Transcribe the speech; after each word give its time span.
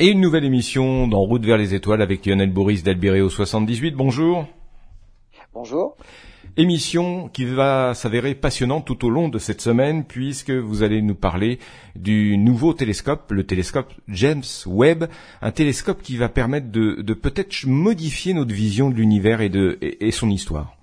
Et 0.00 0.06
une 0.06 0.20
nouvelle 0.20 0.44
émission 0.44 1.08
dans 1.08 1.22
Route 1.22 1.44
vers 1.44 1.56
les 1.56 1.74
étoiles 1.74 2.02
avec 2.02 2.24
Lionel 2.24 2.52
Boris 2.52 2.84
d'Albireo 2.84 3.28
78. 3.28 3.96
Bonjour. 3.96 4.46
Bonjour. 5.52 5.96
Émission 6.56 7.28
qui 7.28 7.44
va 7.44 7.94
s'avérer 7.94 8.36
passionnante 8.36 8.86
tout 8.86 9.04
au 9.04 9.10
long 9.10 9.28
de 9.28 9.40
cette 9.40 9.60
semaine 9.60 10.04
puisque 10.04 10.52
vous 10.52 10.84
allez 10.84 11.02
nous 11.02 11.16
parler 11.16 11.58
du 11.96 12.38
nouveau 12.38 12.74
télescope, 12.74 13.32
le 13.32 13.44
télescope 13.44 13.92
James 14.06 14.44
Webb, 14.66 15.06
un 15.42 15.50
télescope 15.50 16.00
qui 16.00 16.16
va 16.16 16.28
permettre 16.28 16.70
de, 16.70 17.02
peut-être 17.14 17.66
modifier 17.66 18.34
notre 18.34 18.54
vision 18.54 18.90
de 18.90 18.94
l'univers 18.94 19.40
et, 19.40 19.48
de, 19.48 19.78
et 19.80 20.12
son 20.12 20.30
histoire. 20.30 20.77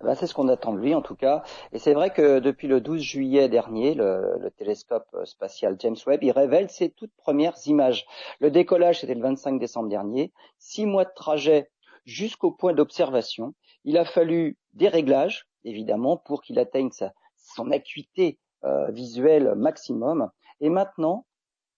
Ben, 0.00 0.14
c'est 0.14 0.26
ce 0.26 0.34
qu'on 0.34 0.48
attend 0.48 0.72
de 0.72 0.78
lui 0.78 0.94
en 0.94 1.02
tout 1.02 1.14
cas. 1.14 1.42
Et 1.72 1.78
c'est 1.78 1.94
vrai 1.94 2.10
que 2.10 2.38
depuis 2.38 2.68
le 2.68 2.80
12 2.80 3.00
juillet 3.00 3.48
dernier, 3.48 3.94
le, 3.94 4.50
télescope 4.56 5.08
spatial 5.24 5.76
James 5.78 5.96
Webb, 6.06 6.22
il 6.22 6.32
révèle 6.32 6.70
ses 6.70 6.90
toutes 6.90 7.14
premières 7.16 7.56
images. 7.66 8.06
Le 8.40 8.50
décollage, 8.50 9.00
c'était 9.00 9.14
le 9.14 9.22
25 9.22 9.58
décembre 9.58 9.88
dernier. 9.88 10.32
Six 10.58 10.86
mois 10.86 11.04
de 11.04 11.12
trajet 11.14 11.70
jusqu'au 12.04 12.50
point 12.50 12.72
d'observation. 12.72 13.54
Il 13.84 13.98
a 13.98 14.04
fallu 14.04 14.58
des 14.74 14.88
réglages, 14.88 15.46
évidemment, 15.64 16.16
pour 16.16 16.42
qu'il 16.42 16.58
atteigne 16.58 16.90
sa, 16.90 17.12
son 17.36 17.70
acuité 17.70 18.38
euh, 18.64 18.90
visuelle 18.90 19.54
maximum. 19.54 20.30
Et 20.60 20.68
maintenant, 20.68 21.26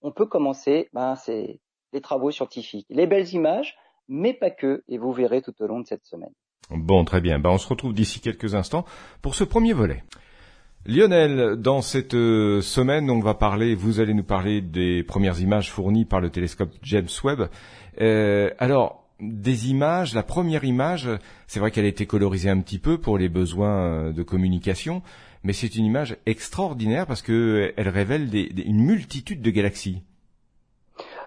on 0.01 0.11
peut 0.11 0.25
commencer 0.25 0.89
ben, 0.93 1.15
les 1.27 2.01
travaux 2.01 2.31
scientifiques. 2.31 2.87
Les 2.89 3.07
belles 3.07 3.33
images, 3.33 3.77
mais 4.07 4.33
pas 4.33 4.49
que, 4.49 4.83
et 4.87 4.97
vous 4.97 5.11
verrez 5.11 5.41
tout 5.41 5.53
au 5.61 5.67
long 5.67 5.79
de 5.79 5.87
cette 5.87 6.05
semaine. 6.05 6.33
Bon, 6.69 7.03
très 7.03 7.21
bien. 7.21 7.39
Ben, 7.39 7.49
on 7.49 7.57
se 7.57 7.67
retrouve 7.67 7.93
d'ici 7.93 8.19
quelques 8.19 8.55
instants 8.55 8.85
pour 9.21 9.35
ce 9.35 9.43
premier 9.43 9.73
volet. 9.73 10.03
Lionel, 10.85 11.57
dans 11.57 11.81
cette 11.81 12.13
euh, 12.13 12.61
semaine, 12.61 13.09
on 13.09 13.19
va 13.19 13.33
parler, 13.33 13.75
vous 13.75 13.99
allez 13.99 14.13
nous 14.13 14.23
parler 14.23 14.61
des 14.61 15.03
premières 15.03 15.39
images 15.41 15.71
fournies 15.71 16.05
par 16.05 16.21
le 16.21 16.29
télescope 16.29 16.71
James 16.83 17.09
Webb. 17.23 17.49
Euh, 17.99 18.49
alors, 18.59 19.03
des 19.19 19.69
images, 19.69 20.13
la 20.13 20.23
première 20.23 20.63
image, 20.63 21.09
c'est 21.47 21.59
vrai 21.59 21.71
qu'elle 21.71 21.85
a 21.85 21.89
été 21.89 22.05
colorisée 22.05 22.49
un 22.49 22.61
petit 22.61 22.79
peu 22.79 22.97
pour 22.97 23.17
les 23.17 23.27
besoins 23.27 23.77
euh, 23.77 24.11
de 24.13 24.23
communication, 24.23 25.01
mais 25.43 25.53
c'est 25.53 25.75
une 25.75 25.85
image 25.85 26.15
extraordinaire 26.25 27.05
parce 27.05 27.21
qu'elle 27.21 27.73
révèle 27.77 28.29
une 28.33 28.81
multitude 28.81 29.41
de 29.41 29.51
galaxies. 29.51 30.01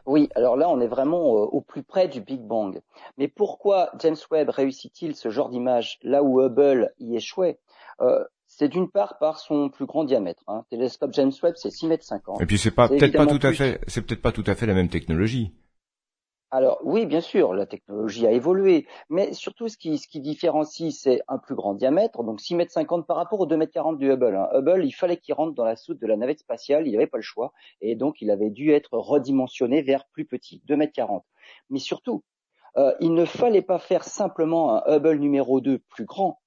Oui, 0.06 0.28
alors 0.34 0.56
là, 0.56 0.68
on 0.68 0.80
est 0.80 0.88
vraiment 0.88 1.36
euh, 1.36 1.46
au 1.46 1.60
plus 1.60 1.82
près 1.82 2.08
du 2.08 2.20
Big 2.20 2.40
Bang. 2.40 2.80
Mais 3.18 3.28
pourquoi 3.28 3.90
James 4.00 4.16
Webb 4.30 4.50
réussit-il 4.50 5.14
ce 5.14 5.30
genre 5.30 5.48
d'image 5.48 5.98
là 6.02 6.22
où 6.22 6.40
Hubble 6.40 6.90
y 6.98 7.16
échouait? 7.16 7.58
Euh, 8.00 8.24
C'est 8.46 8.68
d'une 8.68 8.90
part 8.90 9.18
par 9.18 9.38
son 9.38 9.70
plus 9.70 9.86
grand 9.86 10.04
diamètre. 10.04 10.42
Hein. 10.48 10.64
Télescope 10.70 11.12
James 11.14 11.32
Webb, 11.42 11.54
c'est 11.56 11.70
6 11.70 11.86
mètres 11.86 12.04
50. 12.04 12.40
Et 12.42 12.46
puis 12.46 12.58
c'est 12.58 12.70
pas 12.70 12.88
peut-être 12.88 13.16
pas 13.16 13.26
tout 13.26 13.46
à 13.46 13.52
fait, 13.52 13.80
c'est 13.86 14.02
peut-être 14.02 14.22
pas 14.22 14.32
tout 14.32 14.44
à 14.46 14.54
fait 14.54 14.66
la 14.66 14.74
même 14.74 14.88
technologie. 14.88 15.52
Alors 16.54 16.80
oui, 16.84 17.06
bien 17.06 17.22
sûr, 17.22 17.54
la 17.54 17.64
technologie 17.64 18.26
a 18.26 18.30
évolué, 18.30 18.86
mais 19.08 19.32
surtout 19.32 19.68
ce 19.68 19.78
qui, 19.78 20.20
différencie, 20.20 20.94
c'est 20.94 21.22
un 21.26 21.38
plus 21.38 21.54
grand 21.54 21.72
diamètre, 21.72 22.22
donc 22.24 22.42
6 22.42 22.56
mètres 22.56 22.72
50 22.72 23.06
par 23.06 23.16
rapport 23.16 23.40
aux 23.40 23.46
2 23.46 23.56
mètres 23.56 23.72
40 23.72 23.96
du 23.96 24.12
Hubble. 24.12 24.36
Hein. 24.36 24.50
Hubble, 24.52 24.84
il 24.84 24.92
fallait 24.92 25.16
qu'il 25.16 25.32
rentre 25.32 25.54
dans 25.54 25.64
la 25.64 25.76
soute 25.76 25.98
de 25.98 26.06
la 26.06 26.14
navette 26.14 26.40
spatiale, 26.40 26.86
il 26.86 26.92
n'avait 26.92 27.06
pas 27.06 27.16
le 27.16 27.22
choix, 27.22 27.54
et 27.80 27.96
donc 27.96 28.20
il 28.20 28.30
avait 28.30 28.50
dû 28.50 28.70
être 28.70 28.98
redimensionné 28.98 29.80
vers 29.80 30.04
plus 30.08 30.26
petit, 30.26 30.60
2 30.66 30.76
mètres 30.76 30.92
40. 30.92 31.24
Mais 31.70 31.78
surtout, 31.78 32.22
euh, 32.76 32.92
il 33.00 33.14
ne 33.14 33.24
fallait 33.24 33.62
pas 33.62 33.78
faire 33.78 34.04
simplement 34.04 34.86
un 34.86 34.96
Hubble 34.96 35.20
numéro 35.20 35.62
2 35.62 35.78
plus 35.78 36.04
grand 36.04 36.42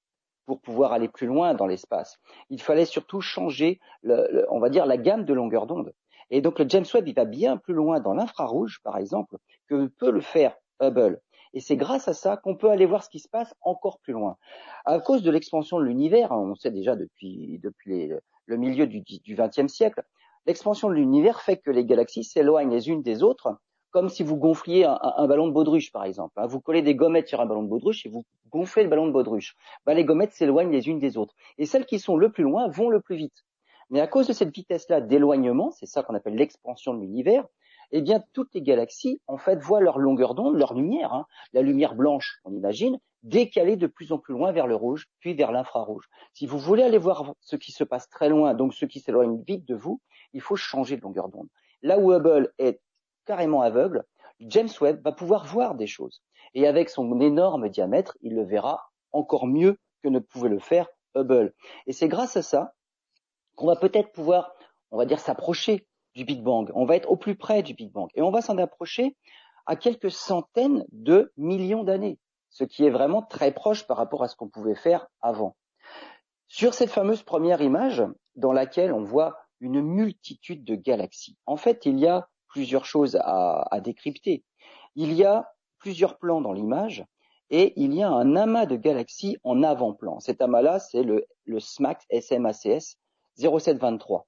pour 0.46 0.62
pouvoir 0.62 0.94
aller 0.94 1.08
plus 1.08 1.26
loin 1.26 1.56
dans 1.56 1.66
l'espace. 1.66 2.20
Il 2.52 2.62
fallait 2.62 2.86
surtout 2.86 3.22
changer, 3.22 3.80
on 4.04 4.60
va 4.60 4.70
dire, 4.70 4.86
la 4.86 4.98
gamme 4.98 5.26
de 5.26 5.34
longueur 5.34 5.66
d'onde. 5.66 5.96
Et 6.30 6.42
donc 6.42 6.60
le 6.60 6.66
James 6.68 6.86
Webb, 6.94 7.08
il 7.08 7.16
va 7.16 7.26
bien 7.26 7.58
plus 7.58 7.74
loin 7.74 8.00
dans 8.00 8.14
l'infrarouge, 8.14 8.80
par 8.84 8.98
exemple, 8.98 9.38
que 9.68 9.88
peut 9.88 10.12
le 10.12 10.22
faire 10.22 10.56
Hubble. 10.82 11.22
Et 11.54 11.62
c'est 11.62 11.78
grâce 11.78 12.08
à 12.08 12.14
ça 12.14 12.36
qu'on 12.36 12.56
peut 12.56 12.70
aller 12.70 12.86
voir 12.86 13.04
ce 13.04 13.10
qui 13.10 13.20
se 13.20 13.30
passe 13.30 13.56
encore 13.62 14.00
plus 14.00 14.14
loin. 14.14 14.38
À 14.84 15.00
cause 15.00 15.24
de 15.24 15.32
l'expansion 15.32 15.80
de 15.80 15.86
l'univers, 15.86 16.34
hein, 16.34 16.38
on 16.38 16.56
sait 16.56 16.72
déjà 16.72 16.96
depuis, 16.96 17.60
depuis 17.64 18.12
le 18.46 18.58
milieu 18.58 18.88
du 18.88 19.02
XXe 19.36 19.72
siècle, 19.72 20.04
l'expansion 20.46 20.90
de 20.90 20.96
l'univers 20.96 21.42
fait 21.42 21.58
que 21.58 21.72
les 21.72 21.86
galaxies 21.86 22.26
s'éloignent 22.26 22.72
les 22.72 22.90
unes 22.90 23.02
des 23.02 23.24
autres, 23.24 23.58
comme 23.92 24.10
si 24.10 24.24
vous 24.24 24.36
gonfliez 24.36 24.84
un, 24.84 25.28
ballon 25.28 25.48
de 25.48 25.54
baudruche, 25.54 25.94
par 25.94 26.04
exemple. 26.04 26.34
Hein. 26.36 26.48
Vous 26.48 26.60
collez 26.60 26.82
des 26.82 26.96
gommettes 26.96 27.30
sur 27.30 27.40
un 27.40 27.46
ballon 27.46 27.64
de 27.64 27.70
baudruche 27.70 28.06
et 28.06 28.10
vous 28.10 28.26
gonflez 28.52 28.84
le 28.84 28.90
ballon 28.90 29.08
de 29.08 29.14
baudruche. 29.14 29.56
Ben, 29.86 29.94
les 29.94 30.04
gommettes 30.04 30.34
s'éloignent 30.34 30.72
les 30.72 30.90
unes 30.90 31.00
des 31.00 31.16
autres. 31.16 31.34
Et 31.58 31.66
celles 31.66 31.86
qui 31.86 32.00
sont 32.00 32.18
le 32.18 32.30
plus 32.30 32.44
loin 32.44 32.68
vont 32.68 32.90
le 32.90 33.00
plus 33.00 33.16
vite. 33.16 33.46
Mais 33.90 34.00
à 34.02 34.08
cause 34.08 34.28
de 34.28 34.34
cette 34.34 34.54
vitesse-là 34.54 35.02
d'éloignement, 35.02 35.72
c'est 35.72 35.86
ça 35.86 36.04
qu'on 36.04 36.16
appelle 36.16 36.36
l'expansion 36.36 36.94
de 36.94 37.02
l'univers, 37.02 37.46
eh 37.92 38.02
bien 38.02 38.24
toutes 38.34 38.54
les 38.56 38.62
galaxies 38.62 39.22
en 39.28 39.38
fait 39.38 39.62
voient 39.62 39.82
leur 39.82 40.00
longueur 40.00 40.34
d'onde, 40.34 40.56
leur 40.56 40.74
lumière, 40.74 41.14
hein, 41.14 41.26
la 41.54 41.62
lumière 41.62 41.96
blanche, 41.96 42.40
on 42.44 42.54
imagine, 42.54 43.00
décaler 43.24 43.76
de 43.76 43.88
plus 43.88 44.12
en 44.12 44.18
plus 44.18 44.34
loin 44.34 44.52
vers 44.52 44.68
le 44.68 44.76
rouge, 44.76 45.08
puis 45.20 45.34
vers 45.34 45.52
l'infrarouge. 45.52 46.08
Si 46.34 46.46
vous 46.46 46.60
voulez 46.60 46.84
aller 46.84 46.98
voir 46.98 47.34
ce 47.42 47.56
qui 47.56 47.72
se 47.72 47.84
passe 47.84 48.10
très 48.10 48.30
loin, 48.30 48.54
donc 48.54 48.74
ce 48.74 48.86
qui 48.86 49.00
s'éloigne 49.00 49.42
vite 49.48 49.68
de 49.68 49.76
vous, 49.76 50.02
il 50.34 50.42
faut 50.42 50.56
changer 50.56 50.98
de 50.98 51.02
longueur 51.02 51.30
d'onde. 51.30 51.48
Là 51.82 52.00
où 52.00 52.14
Hubble 52.14 52.54
est 52.58 52.82
carrément 53.26 53.62
aveugle, 53.62 54.04
James 54.40 54.70
Webb 54.82 55.02
va 55.04 55.12
pouvoir 55.12 55.46
voir 55.46 55.76
des 55.76 55.88
choses. 55.88 56.22
Et 56.54 56.68
avec 56.68 56.90
son 56.90 57.20
énorme 57.20 57.70
diamètre, 57.70 58.18
il 58.22 58.36
le 58.36 58.44
verra 58.44 58.92
encore 59.12 59.48
mieux 59.48 59.78
que 60.04 60.10
ne 60.10 60.20
pouvait 60.20 60.50
le 60.50 60.60
faire 60.60 60.88
Hubble. 61.16 61.54
Et 61.88 61.94
c'est 61.94 62.08
grâce 62.08 62.38
à 62.38 62.42
ça 62.42 62.74
qu'on 63.56 63.68
va 63.68 63.76
peut-être 63.76 64.12
pouvoir, 64.12 64.54
on 64.92 64.98
va 64.98 65.06
dire, 65.06 65.20
s'approcher 65.20 65.88
du 66.16 66.26
Big 66.26 66.42
Bang. 66.42 66.72
On 66.74 66.86
va 66.86 66.96
être 66.96 67.10
au 67.10 67.18
plus 67.18 67.36
près 67.36 67.64
du 67.64 67.74
Big 67.74 67.92
Bang. 67.92 68.10
Et 68.16 68.22
on 68.22 68.32
va 68.32 68.42
s'en 68.42 68.58
approcher 68.58 69.16
à 69.66 69.76
quelques 69.76 70.12
centaines 70.12 70.86
de 70.92 71.32
millions 71.38 71.84
d'années, 71.84 72.20
ce 72.50 72.64
qui 72.64 72.86
est 72.86 72.90
vraiment 72.90 73.22
très 73.22 73.52
proche 73.52 73.86
par 73.88 73.98
rapport 73.98 74.24
à 74.24 74.28
ce 74.28 74.36
qu'on 74.36 74.50
pouvait 74.50 74.76
faire 74.76 75.08
avant. 75.22 75.56
Sur 76.48 76.74
cette 76.74 76.92
fameuse 76.92 77.24
première 77.24 77.62
image, 77.62 78.04
dans 78.36 78.54
laquelle 78.54 78.94
on 78.94 79.04
voit 79.04 79.38
une 79.60 79.82
multitude 79.82 80.64
de 80.64 80.76
galaxies, 80.76 81.38
en 81.46 81.58
fait, 81.58 81.86
il 81.86 82.00
y 82.00 82.08
a 82.08 82.30
plusieurs 82.48 82.86
choses 82.86 83.18
à, 83.22 83.68
décrypter. 83.84 84.44
Il 84.96 85.14
y 85.14 85.26
a 85.26 85.52
plusieurs 85.80 86.18
plans 86.18 86.42
dans 86.42 86.54
l'image, 86.54 87.06
et 87.50 87.74
il 87.76 87.94
y 87.94 88.02
a 88.02 88.10
un 88.10 88.36
amas 88.36 88.66
de 88.66 88.76
galaxies 88.76 89.38
en 89.44 89.62
avant-plan. 89.64 90.20
Cet 90.20 90.42
amas-là, 90.42 90.80
c'est 90.80 91.04
le, 91.04 91.26
le 91.44 91.60
SMAC, 91.60 92.06
SMACS, 92.10 92.98
0723. 93.38 94.28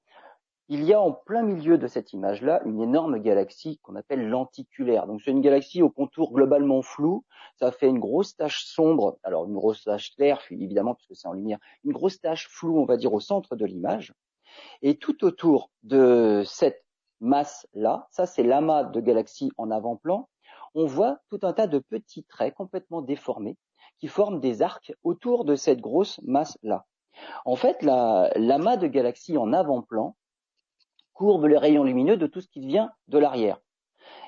Il 0.70 0.84
y 0.84 0.94
a 0.94 1.00
en 1.00 1.14
plein 1.14 1.44
milieu 1.44 1.78
de 1.78 1.88
cette 1.88 2.12
image-là 2.12 2.62
une 2.66 2.82
énorme 2.82 3.20
galaxie 3.20 3.80
qu'on 3.84 3.96
appelle 3.96 4.28
lenticulaire. 4.28 5.08
Donc 5.08 5.22
c'est 5.24 5.32
une 5.32 5.42
galaxie 5.42 5.82
au 5.82 5.90
contour 5.90 6.34
globalement 6.34 6.82
flou. 6.82 7.24
Ça 7.56 7.72
fait 7.72 7.88
une 7.88 8.00
grosse 8.00 8.36
tache 8.36 8.66
sombre. 8.66 9.18
Alors 9.24 9.46
une 9.46 9.54
grosse 9.54 9.86
tache 9.86 10.14
claire, 10.16 10.42
évidemment, 10.52 10.96
puisque 10.96 11.16
c'est 11.16 11.28
en 11.28 11.34
lumière. 11.34 11.60
Une 11.86 11.94
grosse 11.94 12.20
tache 12.20 12.50
floue, 12.50 12.80
on 12.80 12.86
va 12.86 12.98
dire, 12.98 13.14
au 13.14 13.22
centre 13.22 13.56
de 13.56 13.66
l'image. 13.66 14.14
Et 14.82 14.98
tout 14.98 15.24
autour 15.24 15.72
de 15.84 16.44
cette 16.46 16.84
masse-là, 17.20 18.08
ça 18.12 18.26
c'est 18.26 18.44
l'amas 18.44 18.84
de 18.84 19.00
galaxies 19.00 19.52
en 19.58 19.72
avant-plan, 19.72 20.30
on 20.76 20.86
voit 20.86 21.20
tout 21.30 21.40
un 21.44 21.54
tas 21.54 21.68
de 21.68 21.80
petits 21.80 22.24
traits 22.24 22.54
complètement 22.54 23.02
déformés 23.02 23.58
qui 24.00 24.08
forment 24.08 24.40
des 24.40 24.62
arcs 24.62 24.94
autour 25.04 25.46
de 25.46 25.56
cette 25.56 25.82
grosse 25.82 26.20
masse-là. 26.24 26.86
En 27.46 27.56
fait, 27.56 27.82
l'amas 27.82 28.78
de 28.78 28.88
galaxies 28.88 29.38
en 29.38 29.54
avant-plan 29.54 30.16
courbe 31.14 31.46
les 31.46 31.58
rayons 31.58 31.84
lumineux 31.84 32.18
de 32.18 32.28
tout 32.28 32.42
ce 32.42 32.48
qui 32.48 32.60
vient 32.60 32.92
de 33.08 33.18
l'arrière. 33.18 33.60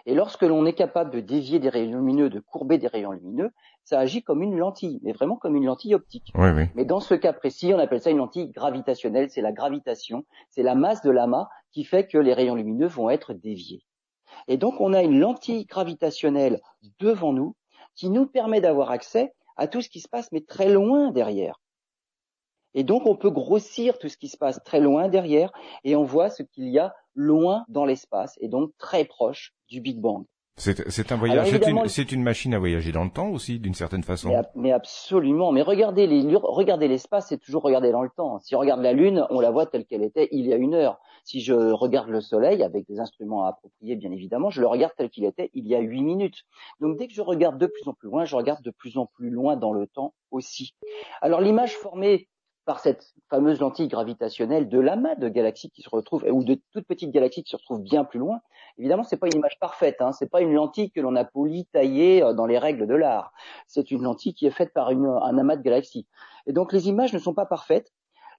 Et 0.05 0.15
lorsque 0.15 0.43
l'on 0.43 0.65
est 0.65 0.73
capable 0.73 1.11
de 1.11 1.19
dévier 1.19 1.59
des 1.59 1.69
rayons 1.69 1.99
lumineux, 1.99 2.29
de 2.29 2.39
courber 2.39 2.77
des 2.77 2.87
rayons 2.87 3.11
lumineux, 3.11 3.51
ça 3.83 3.99
agit 3.99 4.23
comme 4.23 4.41
une 4.41 4.57
lentille, 4.57 4.99
mais 5.03 5.11
vraiment 5.11 5.35
comme 5.35 5.55
une 5.55 5.65
lentille 5.65 5.93
optique. 5.95 6.31
Mais 6.75 6.85
dans 6.85 6.99
ce 6.99 7.13
cas 7.13 7.33
précis, 7.33 7.73
on 7.73 7.79
appelle 7.79 8.01
ça 8.01 8.09
une 8.09 8.17
lentille 8.17 8.49
gravitationnelle, 8.49 9.29
c'est 9.29 9.41
la 9.41 9.51
gravitation, 9.51 10.25
c'est 10.49 10.63
la 10.63 10.75
masse 10.75 11.01
de 11.01 11.11
l'amas 11.11 11.47
qui 11.71 11.83
fait 11.83 12.07
que 12.07 12.17
les 12.17 12.33
rayons 12.33 12.55
lumineux 12.55 12.87
vont 12.87 13.09
être 13.09 13.33
déviés. 13.33 13.83
Et 14.47 14.57
donc 14.57 14.79
on 14.79 14.93
a 14.93 15.03
une 15.03 15.19
lentille 15.19 15.65
gravitationnelle 15.65 16.59
devant 16.99 17.33
nous 17.33 17.55
qui 17.95 18.09
nous 18.09 18.25
permet 18.25 18.61
d'avoir 18.61 18.91
accès 18.91 19.33
à 19.57 19.67
tout 19.67 19.81
ce 19.81 19.89
qui 19.89 19.99
se 19.99 20.07
passe, 20.07 20.31
mais 20.31 20.41
très 20.41 20.69
loin 20.69 21.11
derrière. 21.11 21.59
Et 22.73 22.83
donc 22.83 23.05
on 23.05 23.15
peut 23.15 23.31
grossir 23.31 23.97
tout 23.97 24.09
ce 24.09 24.17
qui 24.17 24.27
se 24.27 24.37
passe 24.37 24.61
très 24.63 24.79
loin 24.79 25.07
derrière 25.07 25.51
et 25.83 25.95
on 25.95 26.03
voit 26.03 26.29
ce 26.29 26.43
qu'il 26.43 26.69
y 26.69 26.79
a 26.79 26.93
loin 27.15 27.65
dans 27.67 27.85
l'espace 27.85 28.35
et 28.39 28.47
donc 28.47 28.71
très 28.77 29.05
proche 29.05 29.53
du 29.69 29.81
Big 29.81 29.99
Bang. 29.99 30.25
C'est 30.59 31.11
un 31.13 31.15
voyage, 31.15 31.47
c'est 31.87 32.11
une, 32.11 32.21
machine 32.21 32.53
à 32.53 32.59
voyager 32.59 32.91
dans 32.91 33.05
le 33.05 33.09
temps 33.09 33.29
aussi, 33.29 33.59
d'une 33.59 33.73
certaine 33.73 34.03
façon. 34.03 34.29
Mais, 34.55 34.73
absolument. 34.73 35.53
Mais 35.53 35.61
regardez 35.61 36.05
l'espace, 36.87 37.27
c'est 37.29 37.37
toujours 37.37 37.63
regarder 37.63 37.91
dans 37.93 38.01
le 38.01 38.09
temps. 38.09 38.39
Si 38.39 38.55
on 38.55 38.59
regarde 38.59 38.81
la 38.81 38.91
Lune, 38.91 39.25
on 39.29 39.39
la 39.39 39.51
voit 39.51 39.67
telle 39.67 39.85
qu'elle 39.85 40.03
était 40.03 40.27
il 40.31 40.45
y 40.45 40.53
a 40.53 40.57
une 40.57 40.73
heure. 40.73 40.99
Si 41.23 41.39
je 41.39 41.53
regarde 41.53 42.09
le 42.09 42.19
Soleil 42.19 42.61
avec 42.61 42.85
des 42.87 42.99
instruments 42.99 43.45
appropriés, 43.45 43.95
bien 43.95 44.11
évidemment, 44.11 44.49
je 44.49 44.59
le 44.59 44.67
regarde 44.67 44.91
tel 44.97 45.09
qu'il 45.09 45.23
était 45.23 45.49
il 45.53 45.65
y 45.65 45.75
a 45.75 45.79
huit 45.79 46.03
minutes. 46.03 46.43
Donc 46.81 46.97
dès 46.97 47.07
que 47.07 47.13
je 47.13 47.21
regarde 47.21 47.57
de 47.57 47.67
plus 47.67 47.87
en 47.87 47.93
plus 47.93 48.09
loin, 48.09 48.25
je 48.25 48.35
regarde 48.35 48.61
de 48.61 48.71
plus 48.71 48.97
en 48.97 49.05
plus 49.05 49.29
loin 49.29 49.55
dans 49.55 49.71
le 49.71 49.87
temps 49.87 50.13
aussi. 50.29 50.73
Alors 51.21 51.39
l'image 51.39 51.73
formée 51.77 52.27
par 52.69 52.79
cette 52.79 53.15
fameuse 53.31 53.59
lentille 53.59 53.87
gravitationnelle 53.87 54.69
de 54.69 54.79
l'amas 54.79 55.15
de 55.15 55.27
galaxies 55.27 55.71
qui 55.71 55.81
se 55.81 55.89
retrouvent 55.89 56.23
ou 56.29 56.43
de 56.43 56.61
toutes 56.71 56.85
petites 56.85 57.09
galaxies 57.09 57.41
qui 57.41 57.49
se 57.49 57.55
retrouvent 57.55 57.81
bien 57.81 58.03
plus 58.03 58.19
loin. 58.19 58.41
Évidemment, 58.77 59.01
c'est 59.01 59.17
pas 59.17 59.25
une 59.25 59.37
image 59.37 59.57
parfaite, 59.59 59.95
hein, 60.01 60.11
c'est 60.11 60.29
pas 60.29 60.41
une 60.41 60.53
lentille 60.53 60.91
que 60.91 61.01
l'on 61.01 61.15
a 61.15 61.25
polie, 61.25 61.65
taillée 61.73 62.21
euh, 62.21 62.33
dans 62.33 62.45
les 62.45 62.59
règles 62.59 62.85
de 62.85 62.93
l'art. 62.93 63.33
C'est 63.65 63.89
une 63.89 64.03
lentille 64.03 64.35
qui 64.35 64.45
est 64.45 64.51
faite 64.51 64.71
par 64.71 64.89
un 64.89 65.37
amas 65.39 65.55
de 65.55 65.63
galaxies. 65.63 66.05
Et 66.45 66.53
donc 66.53 66.71
les 66.71 66.89
images 66.89 67.11
ne 67.11 67.17
sont 67.17 67.33
pas 67.33 67.47
parfaites. 67.47 67.91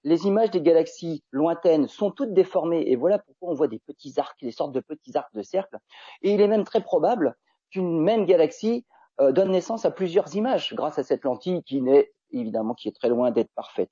Les 0.05 0.25
images 0.27 0.49
des 0.49 0.61
galaxies 0.61 1.25
lointaines 1.31 1.89
sont 1.89 2.09
toutes 2.09 2.33
déformées 2.33 2.85
et 2.87 2.95
voilà 2.95 3.19
pourquoi 3.19 3.49
on 3.49 3.53
voit 3.53 3.67
des 3.67 3.79
petits 3.79 4.13
arcs, 4.17 4.41
des 4.41 4.51
sortes 4.51 4.71
de 4.71 4.79
petits 4.79 5.17
arcs 5.17 5.35
de 5.35 5.41
cercle. 5.41 5.77
Et 6.21 6.31
il 6.31 6.39
est 6.39 6.47
même 6.47 6.63
très 6.63 6.79
probable 6.79 7.35
qu'une 7.69 7.99
même 7.99 8.25
galaxie 8.25 8.85
euh, 9.19 9.33
donne 9.33 9.51
naissance 9.51 9.83
à 9.83 9.91
plusieurs 9.91 10.33
images 10.37 10.73
grâce 10.73 10.97
à 10.99 11.03
cette 11.03 11.25
lentille 11.25 11.63
qui 11.63 11.81
n'est 11.81 12.13
évidemment 12.31 12.75
qui 12.75 12.87
est 12.87 12.95
très 12.95 13.09
loin 13.09 13.31
d'être 13.31 13.51
parfaite. 13.55 13.91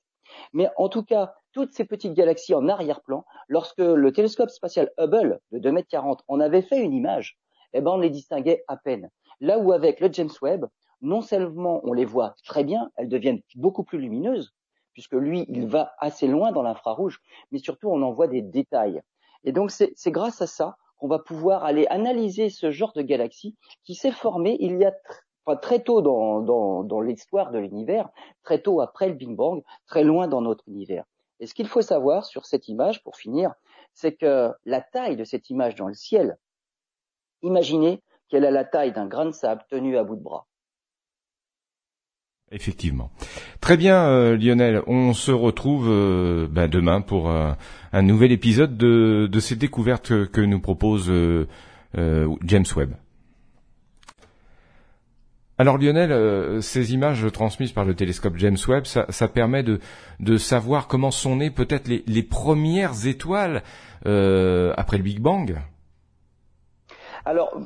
Mais 0.53 0.69
en 0.77 0.89
tout 0.89 1.03
cas, 1.03 1.33
toutes 1.51 1.73
ces 1.73 1.85
petites 1.85 2.13
galaxies 2.13 2.53
en 2.53 2.67
arrière-plan, 2.67 3.25
lorsque 3.47 3.79
le 3.79 4.11
télescope 4.11 4.49
spatial 4.49 4.91
Hubble 4.97 5.39
de 5.51 5.59
2 5.59 5.71
mètres 5.71 5.89
40 5.89 6.23
en 6.27 6.39
avait 6.39 6.61
fait 6.61 6.81
une 6.81 6.93
image, 6.93 7.37
eh 7.73 7.81
ben 7.81 7.91
on 7.91 7.97
les 7.97 8.09
distinguait 8.09 8.63
à 8.67 8.77
peine. 8.77 9.09
Là 9.39 9.59
où 9.59 9.71
avec 9.71 9.99
le 9.99 10.11
James 10.11 10.29
Webb, 10.41 10.65
non 11.01 11.21
seulement 11.21 11.81
on 11.83 11.93
les 11.93 12.05
voit 12.05 12.35
très 12.43 12.63
bien, 12.63 12.91
elles 12.97 13.09
deviennent 13.09 13.41
beaucoup 13.55 13.83
plus 13.83 13.99
lumineuses, 13.99 14.53
puisque 14.93 15.13
lui, 15.13 15.45
il 15.47 15.67
va 15.67 15.93
assez 15.99 16.27
loin 16.27 16.51
dans 16.51 16.61
l'infrarouge, 16.61 17.21
mais 17.51 17.59
surtout 17.59 17.89
on 17.89 18.01
en 18.01 18.11
voit 18.11 18.27
des 18.27 18.41
détails. 18.41 19.01
Et 19.43 19.51
donc 19.51 19.71
c'est 19.71 20.11
grâce 20.11 20.41
à 20.41 20.47
ça 20.47 20.75
qu'on 20.97 21.07
va 21.07 21.19
pouvoir 21.19 21.63
aller 21.63 21.87
analyser 21.87 22.49
ce 22.49 22.71
genre 22.71 22.91
de 22.93 23.01
galaxie 23.01 23.55
qui 23.85 23.95
s'est 23.95 24.11
formé 24.11 24.57
il 24.59 24.77
y 24.77 24.85
a 24.85 24.93
très 25.55 25.81
tôt 25.81 26.01
dans, 26.01 27.01
l'histoire 27.01 27.51
de 27.51 27.59
l'univers, 27.59 28.09
très 28.43 28.61
tôt 28.61 28.81
après 28.81 29.07
le 29.07 29.15
Big 29.15 29.35
Bang, 29.35 29.63
très 29.87 30.03
loin 30.03 30.27
dans 30.27 30.41
notre 30.41 30.67
univers. 30.67 31.05
Et 31.39 31.47
ce 31.47 31.53
qu'il 31.53 31.67
faut 31.67 31.81
savoir 31.81 32.25
sur 32.25 32.45
cette 32.45 32.67
image, 32.67 33.03
pour 33.03 33.15
finir, 33.15 33.53
c'est 33.93 34.13
que 34.13 34.51
la 34.65 34.81
taille 34.81 35.15
de 35.15 35.23
cette 35.23 35.49
image 35.49 35.75
dans 35.75 35.87
le 35.87 35.93
ciel, 35.93 36.37
imaginez 37.41 38.01
qu'elle 38.29 38.45
a 38.45 38.51
la 38.51 38.65
taille 38.65 38.91
d'un 38.91 39.07
grain 39.07 39.25
de 39.25 39.31
sable 39.31 39.63
tenu 39.69 39.97
à 39.97 40.03
bout 40.03 40.15
de 40.15 40.21
bras. 40.21 40.45
Effectivement. 42.51 43.11
Très 43.61 43.77
bien, 43.77 44.05
euh, 44.09 44.35
Lionel. 44.35 44.81
On 44.87 45.13
se 45.13 45.31
retrouve 45.31 45.87
euh, 45.89 46.47
ben, 46.49 46.67
demain 46.67 47.01
pour 47.01 47.29
euh, 47.29 47.51
un 47.93 48.01
nouvel 48.01 48.31
épisode 48.31 48.75
de, 48.75 49.39
ces 49.39 49.55
découvertes 49.55 50.25
que, 50.31 50.41
nous 50.41 50.59
propose 50.59 51.11
James 51.93 52.65
Webb. 52.75 52.95
Alors 55.59 55.77
Lionel, 55.77 56.13
euh, 56.13 56.61
ces 56.61 56.93
images 56.93 57.29
transmises 57.33 57.73
par 57.73 57.83
le 57.83 57.93
télescope 57.93 58.37
James 58.37 58.57
Webb, 58.69 58.85
ça, 58.85 59.27
permet 59.27 59.61
de, 59.61 60.37
savoir 60.37 60.87
comment 60.87 61.11
sont 61.11 61.35
nées 61.35 61.51
peut-être 61.51 61.89
les, 61.89 62.23
premières 62.23 63.05
étoiles 63.05 63.61
euh, 64.05 64.73
après 64.77 64.95
le 64.95 65.03
Big 65.03 65.19
Bang. 65.19 65.57
Alors 67.25 67.59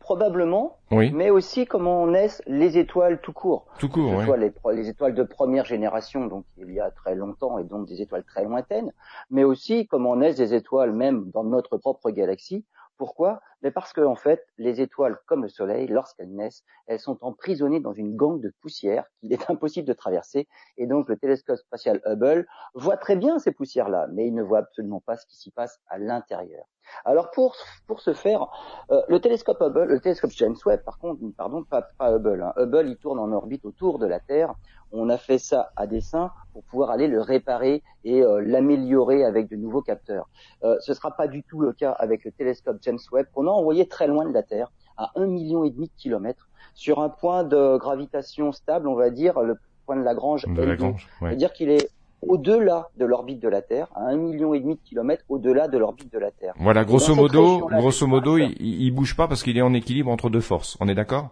probablement, 0.00 0.78
mais 0.90 1.30
aussi 1.30 1.66
comment 1.66 2.04
naissent 2.08 2.42
les 2.48 2.78
étoiles 2.78 3.20
tout 3.20 3.32
court. 3.32 3.66
Tout 3.78 3.88
court, 3.88 4.12
oui. 4.12 4.26
les, 4.36 4.52
les, 4.74 4.88
étoiles 4.88 5.14
de 5.14 5.22
première 5.22 5.64
génération, 5.64 6.26
donc 6.26 6.44
il 6.58 6.72
y 6.72 6.80
a 6.80 6.90
très 6.90 7.14
longtemps, 7.14 7.60
et 7.60 7.64
donc 7.64 7.86
des 7.86 8.02
étoiles 8.02 8.24
très 8.24 8.42
lointaines, 8.42 8.92
mais 9.30 9.44
aussi 9.44 9.86
comment 9.86 10.16
naissent 10.16 10.38
des 10.38 10.52
étoiles 10.52 10.92
même 10.92 11.30
dans 11.32 11.44
notre 11.44 11.76
propre 11.76 12.10
galaxie. 12.10 12.64
Pourquoi? 13.00 13.40
Mais 13.62 13.70
parce 13.70 13.94
que 13.94 14.02
en 14.02 14.14
fait, 14.14 14.46
les 14.58 14.82
étoiles, 14.82 15.16
comme 15.24 15.42
le 15.42 15.48
Soleil, 15.48 15.86
lorsqu'elles 15.86 16.34
naissent, 16.34 16.64
elles 16.86 17.00
sont 17.00 17.16
emprisonnées 17.22 17.80
dans 17.80 17.94
une 17.94 18.14
gangue 18.14 18.42
de 18.42 18.52
poussière 18.60 19.06
qu'il 19.18 19.32
est 19.32 19.40
impossible 19.50 19.88
de 19.88 19.94
traverser. 19.94 20.46
Et 20.76 20.86
donc, 20.86 21.08
le 21.08 21.16
télescope 21.16 21.56
spatial 21.56 22.02
Hubble 22.04 22.46
voit 22.74 22.98
très 22.98 23.16
bien 23.16 23.38
ces 23.38 23.52
poussières-là, 23.52 24.06
mais 24.12 24.26
il 24.26 24.34
ne 24.34 24.42
voit 24.42 24.58
absolument 24.58 25.00
pas 25.00 25.16
ce 25.16 25.24
qui 25.24 25.38
s'y 25.38 25.50
passe 25.50 25.80
à 25.88 25.96
l'intérieur. 25.96 26.66
Alors, 27.06 27.30
pour 27.30 27.56
pour 27.86 28.02
ce 28.02 28.12
faire, 28.12 28.48
euh, 28.90 29.00
le 29.08 29.18
télescope 29.18 29.62
Hubble, 29.62 29.84
le 29.84 30.00
télescope 30.00 30.32
James 30.32 30.56
Webb, 30.66 30.82
par 30.84 30.98
contre, 30.98 31.22
pardon, 31.38 31.64
pas, 31.64 31.88
pas 31.96 32.12
Hubble. 32.12 32.42
Hein. 32.42 32.52
Hubble, 32.58 32.86
il 32.86 32.98
tourne 32.98 33.18
en 33.18 33.32
orbite 33.32 33.64
autour 33.64 33.98
de 33.98 34.06
la 34.06 34.20
Terre 34.20 34.54
on 34.92 35.08
a 35.08 35.18
fait 35.18 35.38
ça 35.38 35.72
à 35.76 35.86
dessein 35.86 36.30
pour 36.52 36.62
pouvoir 36.64 36.90
aller 36.90 37.08
le 37.08 37.20
réparer 37.20 37.82
et 38.04 38.22
euh, 38.22 38.40
l'améliorer 38.44 39.24
avec 39.24 39.48
de 39.48 39.56
nouveaux 39.56 39.82
capteurs. 39.82 40.28
Euh, 40.64 40.76
ce 40.80 40.92
ne 40.92 40.96
sera 40.96 41.10
pas 41.10 41.28
du 41.28 41.42
tout 41.42 41.60
le 41.60 41.72
cas 41.72 41.92
avec 41.92 42.24
le 42.24 42.32
télescope 42.32 42.78
James 42.82 42.98
Webb 43.12 43.26
qu'on 43.32 43.46
a 43.46 43.50
envoyé 43.50 43.86
très 43.86 44.06
loin 44.06 44.24
de 44.24 44.32
la 44.32 44.42
Terre, 44.42 44.72
à 44.96 45.10
un 45.16 45.26
million 45.26 45.64
et 45.64 45.70
demi 45.70 45.86
de 45.86 45.92
kilomètres, 45.96 46.48
sur 46.74 47.00
un 47.00 47.08
point 47.08 47.44
de 47.44 47.76
gravitation 47.78 48.52
stable, 48.52 48.88
on 48.88 48.94
va 48.94 49.10
dire 49.10 49.40
le 49.40 49.56
point 49.86 49.96
de 49.96 50.02
Lagrange. 50.02 50.44
De 50.46 50.62
Lagrange, 50.62 51.08
C'est-à-dire 51.20 51.52
qu'il 51.52 51.70
est 51.70 51.90
au-delà 52.22 52.88
de 52.98 53.06
l'orbite 53.06 53.40
de 53.40 53.48
la 53.48 53.62
Terre, 53.62 53.88
à 53.94 54.02
un 54.02 54.16
million 54.16 54.52
et 54.52 54.60
demi 54.60 54.74
de 54.74 54.80
kilomètres 54.80 55.24
au-delà 55.28 55.68
de 55.68 55.78
l'orbite 55.78 56.12
de 56.12 56.18
la 56.18 56.30
Terre. 56.30 56.52
Voilà, 56.58 56.84
grosso 56.84 57.14
modo, 57.14 57.66
grosso 57.66 58.06
modo, 58.06 58.36
il, 58.36 58.54
il 58.60 58.90
bouge 58.90 59.16
pas 59.16 59.26
parce 59.26 59.42
qu'il 59.42 59.56
est 59.56 59.62
en 59.62 59.72
équilibre 59.72 60.10
entre 60.10 60.28
deux 60.28 60.40
forces. 60.42 60.76
On 60.80 60.88
est 60.88 60.94
d'accord? 60.94 61.30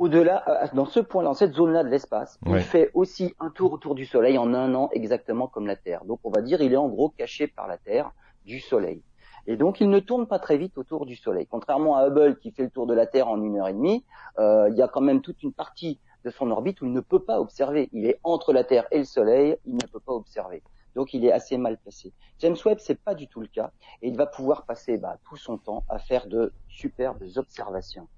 Au-delà, 0.00 0.42
euh, 0.48 0.66
dans 0.72 0.86
ce 0.86 0.98
point-là, 0.98 1.28
dans 1.28 1.34
cette 1.34 1.52
zone-là 1.52 1.84
de 1.84 1.90
l'espace, 1.90 2.40
il 2.46 2.60
fait 2.60 2.90
aussi 2.94 3.34
un 3.38 3.50
tour 3.50 3.70
autour 3.74 3.94
du 3.94 4.06
Soleil 4.06 4.38
en 4.38 4.54
un 4.54 4.74
an, 4.74 4.88
exactement 4.92 5.46
comme 5.46 5.66
la 5.66 5.76
Terre. 5.76 6.06
Donc, 6.06 6.20
on 6.24 6.30
va 6.30 6.40
dire, 6.40 6.62
il 6.62 6.72
est 6.72 6.78
en 6.78 6.88
gros 6.88 7.10
caché 7.10 7.46
par 7.46 7.68
la 7.68 7.76
Terre 7.76 8.10
du 8.46 8.60
Soleil. 8.60 9.02
Et 9.46 9.56
donc, 9.56 9.78
il 9.80 9.90
ne 9.90 10.00
tourne 10.00 10.26
pas 10.26 10.38
très 10.38 10.56
vite 10.56 10.78
autour 10.78 11.04
du 11.04 11.16
Soleil. 11.16 11.46
Contrairement 11.46 11.96
à 11.96 12.06
Hubble 12.06 12.38
qui 12.38 12.50
fait 12.50 12.62
le 12.62 12.70
tour 12.70 12.86
de 12.86 12.94
la 12.94 13.06
Terre 13.06 13.28
en 13.28 13.42
une 13.42 13.58
heure 13.58 13.68
et 13.68 13.74
demie, 13.74 14.02
euh, 14.38 14.70
il 14.70 14.76
y 14.76 14.82
a 14.82 14.88
quand 14.88 15.02
même 15.02 15.20
toute 15.20 15.42
une 15.42 15.52
partie 15.52 16.00
de 16.24 16.30
son 16.30 16.50
orbite 16.50 16.80
où 16.80 16.86
il 16.86 16.92
ne 16.92 17.00
peut 17.00 17.22
pas 17.22 17.38
observer. 17.38 17.90
Il 17.92 18.06
est 18.06 18.20
entre 18.24 18.54
la 18.54 18.64
Terre 18.64 18.86
et 18.90 18.98
le 18.98 19.04
Soleil, 19.04 19.56
il 19.66 19.74
ne 19.74 19.86
peut 19.86 20.00
pas 20.00 20.12
observer. 20.12 20.62
Donc 20.94 21.14
il 21.14 21.24
est 21.24 21.32
assez 21.32 21.56
mal 21.56 21.78
placé. 21.78 22.12
James 22.38 22.56
Webb, 22.64 22.78
c'est 22.80 22.98
pas 23.00 23.14
du 23.14 23.28
tout 23.28 23.40
le 23.40 23.46
cas, 23.46 23.70
et 24.02 24.08
il 24.08 24.16
va 24.16 24.26
pouvoir 24.26 24.64
passer 24.64 24.98
bah, 24.98 25.18
tout 25.28 25.36
son 25.36 25.58
temps 25.58 25.84
à 25.88 25.98
faire 25.98 26.26
de 26.26 26.52
superbes 26.68 27.22
observations. 27.36 28.08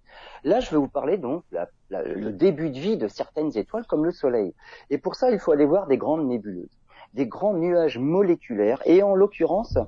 Là, 0.45 0.61
je 0.61 0.71
vais 0.71 0.77
vous 0.77 0.89
parler 0.89 1.19
donc 1.19 1.45
le 1.91 2.31
début 2.31 2.71
de 2.71 2.79
vie 2.79 2.97
de 2.97 3.09
certaines 3.09 3.57
étoiles 3.57 3.87
comme 3.87 4.05
le 4.05 4.13
Soleil. 4.13 4.55
Et 4.91 4.99
pour 4.99 5.15
ça, 5.15 5.31
il 5.31 5.39
faut 5.39 5.53
aller 5.53 5.65
voir 5.65 5.87
des 5.87 5.97
grandes 5.97 6.27
nébuleuses, 6.27 6.79
des 7.15 7.27
grands 7.27 7.55
nuages 7.55 7.99
moléculaires, 7.99 8.83
et 8.85 9.03
en 9.03 9.15
l'occurrence, 9.15 9.79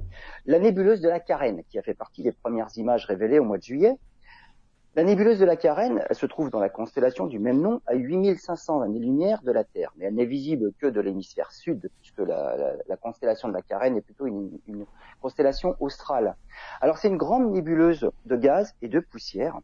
la 0.46 0.58
nébuleuse 0.58 1.00
de 1.00 1.08
la 1.08 1.20
Carène, 1.20 1.62
qui 1.68 1.78
a 1.78 1.82
fait 1.82 1.94
partie 1.94 2.22
des 2.22 2.32
premières 2.32 2.70
images 2.76 3.06
révélées 3.06 3.38
au 3.38 3.44
mois 3.44 3.58
de 3.58 3.62
juillet, 3.62 3.96
la 4.96 5.02
nébuleuse 5.02 5.40
de 5.40 5.44
la 5.44 5.56
Carène 5.56 6.04
elle 6.08 6.16
se 6.16 6.26
trouve 6.26 6.50
dans 6.50 6.60
la 6.60 6.68
constellation 6.68 7.26
du 7.26 7.38
même 7.40 7.60
nom 7.60 7.80
à 7.86 7.94
8500 7.94 8.82
années-lumière 8.82 9.42
de 9.42 9.50
la 9.50 9.64
Terre, 9.64 9.92
mais 9.96 10.04
elle 10.04 10.14
n'est 10.14 10.24
visible 10.24 10.72
que 10.78 10.86
de 10.86 11.00
l'hémisphère 11.00 11.50
sud, 11.50 11.90
puisque 12.00 12.20
la, 12.20 12.96
constellation 13.00 13.48
de 13.48 13.54
la 13.54 13.62
Carène 13.62 13.96
est 13.96 14.02
plutôt 14.02 14.26
une, 14.26 14.58
une 14.68 14.86
constellation 15.20 15.74
australe. 15.80 16.36
Alors 16.80 16.98
c'est 16.98 17.08
une 17.08 17.16
grande 17.16 17.50
nébuleuse 17.50 18.08
de 18.26 18.36
gaz 18.36 18.74
et 18.82 18.88
de 18.88 19.00
poussière. 19.00 19.58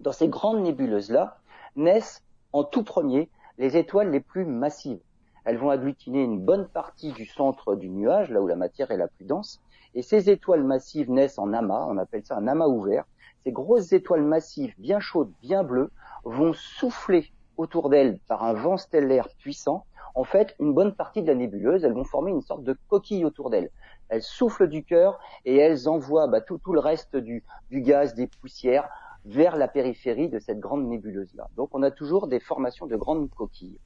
Dans 0.00 0.12
ces 0.12 0.28
grandes 0.28 0.62
nébuleuses-là 0.62 1.38
naissent 1.76 2.24
en 2.52 2.64
tout 2.64 2.82
premier 2.82 3.30
les 3.58 3.76
étoiles 3.76 4.10
les 4.10 4.20
plus 4.20 4.44
massives. 4.44 5.00
Elles 5.44 5.58
vont 5.58 5.70
agglutiner 5.70 6.22
une 6.22 6.40
bonne 6.40 6.68
partie 6.68 7.12
du 7.12 7.26
centre 7.26 7.76
du 7.76 7.88
nuage, 7.88 8.30
là 8.30 8.40
où 8.40 8.46
la 8.46 8.56
matière 8.56 8.90
est 8.90 8.96
la 8.96 9.08
plus 9.08 9.24
dense, 9.24 9.60
et 9.94 10.02
ces 10.02 10.30
étoiles 10.30 10.64
massives 10.64 11.10
naissent 11.10 11.38
en 11.38 11.52
amas, 11.52 11.86
on 11.88 11.98
appelle 11.98 12.24
ça 12.24 12.36
un 12.36 12.48
amas 12.48 12.66
ouvert, 12.66 13.04
ces 13.44 13.52
grosses 13.52 13.92
étoiles 13.92 14.22
massives, 14.22 14.74
bien 14.78 15.00
chaudes, 15.00 15.32
bien 15.42 15.62
bleues, 15.62 15.90
vont 16.24 16.52
souffler 16.52 17.32
autour 17.56 17.90
d'elles 17.90 18.18
par 18.28 18.44
un 18.44 18.52
vent 18.52 18.76
stellaire 18.76 19.28
puissant. 19.38 19.84
En 20.14 20.24
fait, 20.24 20.54
une 20.60 20.74
bonne 20.74 20.94
partie 20.94 21.22
de 21.22 21.26
la 21.26 21.34
nébuleuse, 21.34 21.84
elles 21.84 21.94
vont 21.94 22.04
former 22.04 22.30
une 22.30 22.42
sorte 22.42 22.64
de 22.64 22.76
coquille 22.88 23.24
autour 23.24 23.50
d'elles. 23.50 23.70
Elles 24.08 24.22
soufflent 24.22 24.68
du 24.68 24.84
cœur 24.84 25.18
et 25.44 25.56
elles 25.56 25.88
envoient 25.88 26.26
bah, 26.26 26.40
tout, 26.40 26.60
le 26.72 26.80
reste 26.80 27.16
du, 27.16 27.42
gaz, 27.70 28.14
des 28.14 28.26
poussières 28.26 28.88
vers 29.24 29.56
la 29.56 29.68
périphérie 29.68 30.28
de 30.28 30.38
cette 30.38 30.60
grande 30.60 30.86
nébuleuse-là. 30.86 31.48
Donc 31.56 31.70
on 31.72 31.82
a 31.82 31.90
toujours 31.90 32.26
des 32.26 32.40
formations 32.40 32.86
de 32.86 32.96
grandes 32.96 33.30
coquilles. 33.30 33.78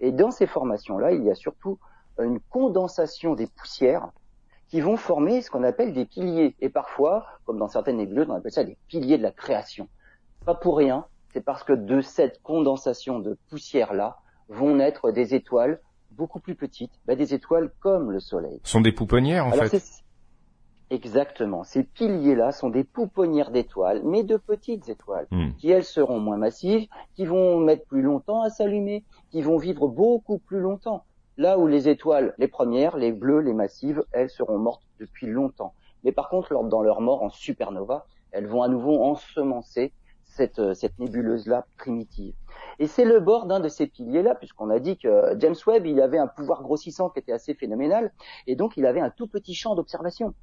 Et 0.00 0.12
dans 0.12 0.30
ces 0.30 0.46
formations-là, 0.46 1.12
il 1.12 1.24
y 1.24 1.30
a 1.30 1.34
surtout 1.34 1.78
une 2.18 2.40
condensation 2.40 3.34
des 3.34 3.46
poussières 3.46 4.10
qui 4.74 4.80
vont 4.80 4.96
former 4.96 5.40
ce 5.40 5.52
qu'on 5.52 5.62
appelle 5.62 5.92
des 5.92 6.04
piliers. 6.04 6.56
Et 6.60 6.68
parfois, 6.68 7.26
comme 7.44 7.58
dans 7.58 7.68
certaines 7.68 7.98
nébuleuses, 7.98 8.26
on 8.28 8.34
appelle 8.34 8.50
ça 8.50 8.64
des 8.64 8.76
piliers 8.88 9.18
de 9.18 9.22
la 9.22 9.30
création. 9.30 9.88
Pas 10.44 10.56
pour 10.56 10.76
rien, 10.76 11.04
c'est 11.32 11.44
parce 11.44 11.62
que 11.62 11.72
de 11.72 12.00
cette 12.00 12.42
condensation 12.42 13.20
de 13.20 13.38
poussière-là 13.50 14.16
vont 14.48 14.74
naître 14.74 15.12
des 15.12 15.36
étoiles 15.36 15.80
beaucoup 16.10 16.40
plus 16.40 16.56
petites, 16.56 16.90
bah, 17.06 17.14
des 17.14 17.34
étoiles 17.34 17.70
comme 17.78 18.10
le 18.10 18.18
Soleil. 18.18 18.58
Ce 18.64 18.72
sont 18.72 18.80
des 18.80 18.90
pouponnières 18.90 19.46
en 19.46 19.52
fait. 19.52 19.80
Exactement. 20.90 21.62
Ces 21.62 21.84
piliers-là 21.84 22.50
sont 22.50 22.68
des 22.68 22.82
pouponnières 22.82 23.52
d'étoiles, 23.52 24.02
mais 24.04 24.24
de 24.24 24.36
petites 24.36 24.88
étoiles, 24.88 25.28
hmm. 25.30 25.52
qui 25.56 25.70
elles 25.70 25.84
seront 25.84 26.18
moins 26.18 26.36
massives, 26.36 26.88
qui 27.14 27.26
vont 27.26 27.60
mettre 27.60 27.86
plus 27.86 28.02
longtemps 28.02 28.42
à 28.42 28.50
s'allumer, 28.50 29.04
qui 29.30 29.40
vont 29.40 29.56
vivre 29.56 29.86
beaucoup 29.86 30.38
plus 30.38 30.58
longtemps. 30.58 31.04
Là 31.36 31.58
où 31.58 31.66
les 31.66 31.88
étoiles, 31.88 32.34
les 32.38 32.48
premières, 32.48 32.96
les 32.96 33.12
bleues, 33.12 33.40
les 33.40 33.54
massives, 33.54 34.04
elles 34.12 34.30
seront 34.30 34.58
mortes 34.58 34.82
depuis 35.00 35.26
longtemps. 35.26 35.74
Mais 36.04 36.12
par 36.12 36.28
contre, 36.28 36.54
dans 36.64 36.82
leur 36.82 37.00
mort 37.00 37.22
en 37.22 37.30
supernova, 37.30 38.06
elles 38.30 38.46
vont 38.46 38.62
à 38.62 38.68
nouveau 38.68 39.02
ensemencer 39.02 39.92
cette, 40.24 40.58
euh, 40.58 40.74
cette 40.74 40.98
nébuleuse-là 40.98 41.66
primitive. 41.76 42.34
Et 42.78 42.86
c'est 42.86 43.04
le 43.04 43.20
bord 43.20 43.46
d'un 43.46 43.60
de 43.60 43.68
ces 43.68 43.86
piliers-là, 43.86 44.34
puisqu'on 44.34 44.70
a 44.70 44.78
dit 44.78 44.96
que 44.96 45.36
James 45.38 45.54
Webb, 45.66 45.86
il 45.86 46.00
avait 46.00 46.18
un 46.18 46.26
pouvoir 46.26 46.62
grossissant 46.62 47.10
qui 47.10 47.20
était 47.20 47.32
assez 47.32 47.54
phénoménal, 47.54 48.12
et 48.46 48.56
donc 48.56 48.76
il 48.76 48.86
avait 48.86 49.00
un 49.00 49.10
tout 49.10 49.26
petit 49.26 49.54
champ 49.54 49.74
d'observation. 49.74 50.34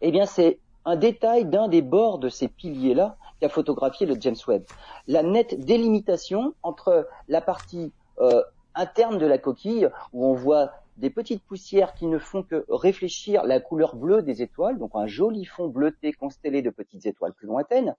Eh 0.00 0.10
bien, 0.12 0.26
c'est 0.26 0.60
un 0.84 0.96
détail 0.96 1.44
d'un 1.44 1.68
des 1.68 1.82
bords 1.82 2.18
de 2.18 2.28
ces 2.28 2.48
piliers-là 2.48 3.16
qu'a 3.40 3.48
photographié 3.48 4.06
le 4.06 4.16
James 4.20 4.36
Webb. 4.46 4.64
La 5.06 5.22
nette 5.22 5.58
délimitation 5.60 6.54
entre 6.62 7.08
la 7.28 7.40
partie 7.40 7.92
euh, 8.20 8.42
interne 8.78 9.18
de 9.18 9.26
la 9.26 9.38
coquille, 9.38 9.90
où 10.12 10.24
on 10.24 10.32
voit 10.32 10.72
des 10.96 11.10
petites 11.10 11.44
poussières 11.44 11.94
qui 11.94 12.06
ne 12.06 12.18
font 12.18 12.42
que 12.42 12.64
réfléchir 12.68 13.44
la 13.44 13.60
couleur 13.60 13.96
bleue 13.96 14.22
des 14.22 14.40
étoiles, 14.42 14.78
donc 14.78 14.92
un 14.94 15.06
joli 15.06 15.44
fond 15.44 15.68
bleuté 15.68 16.12
constellé 16.12 16.62
de 16.62 16.70
petites 16.70 17.06
étoiles 17.06 17.34
plus 17.34 17.46
lointaines, 17.46 17.94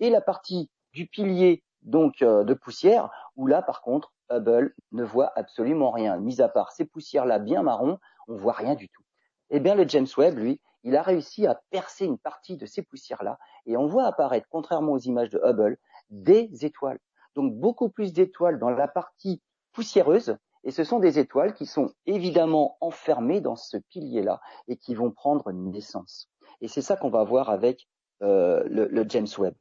et 0.00 0.10
la 0.10 0.20
partie 0.20 0.70
du 0.92 1.06
pilier 1.06 1.62
donc 1.82 2.22
euh, 2.22 2.44
de 2.44 2.54
poussière, 2.54 3.10
où 3.36 3.46
là 3.46 3.62
par 3.62 3.82
contre 3.82 4.12
Hubble 4.30 4.74
ne 4.92 5.02
voit 5.02 5.32
absolument 5.36 5.90
rien, 5.90 6.18
mis 6.18 6.40
à 6.40 6.48
part 6.48 6.72
ces 6.72 6.84
poussières-là 6.84 7.38
bien 7.38 7.62
marron, 7.62 7.98
on 8.28 8.36
voit 8.36 8.52
rien 8.52 8.74
du 8.74 8.88
tout. 8.88 9.02
Eh 9.50 9.60
bien 9.60 9.74
le 9.74 9.88
James 9.88 10.06
Webb, 10.16 10.38
lui, 10.38 10.60
il 10.84 10.96
a 10.96 11.02
réussi 11.02 11.46
à 11.46 11.60
percer 11.70 12.04
une 12.04 12.18
partie 12.18 12.56
de 12.56 12.66
ces 12.66 12.82
poussières-là, 12.82 13.38
et 13.66 13.76
on 13.76 13.86
voit 13.86 14.04
apparaître, 14.04 14.46
contrairement 14.50 14.92
aux 14.92 14.98
images 14.98 15.30
de 15.30 15.40
Hubble, 15.42 15.78
des 16.10 16.50
étoiles. 16.64 16.98
Donc 17.34 17.54
beaucoup 17.54 17.88
plus 17.88 18.12
d'étoiles 18.12 18.58
dans 18.58 18.70
la 18.70 18.88
partie 18.88 19.42
poussiéreuse, 19.78 20.36
et 20.64 20.72
ce 20.72 20.82
sont 20.82 20.98
des 20.98 21.20
étoiles 21.20 21.54
qui 21.54 21.64
sont 21.64 21.92
évidemment 22.04 22.76
enfermées 22.80 23.40
dans 23.40 23.54
ce 23.54 23.76
pilier-là 23.76 24.40
et 24.66 24.76
qui 24.76 24.92
vont 24.96 25.12
prendre 25.12 25.52
naissance. 25.52 26.28
Et 26.60 26.66
c'est 26.66 26.82
ça 26.82 26.96
qu'on 26.96 27.10
va 27.10 27.22
voir 27.22 27.48
avec 27.48 27.86
euh, 28.22 28.64
le, 28.68 29.04
James 29.08 29.28
Webb. 29.38 29.54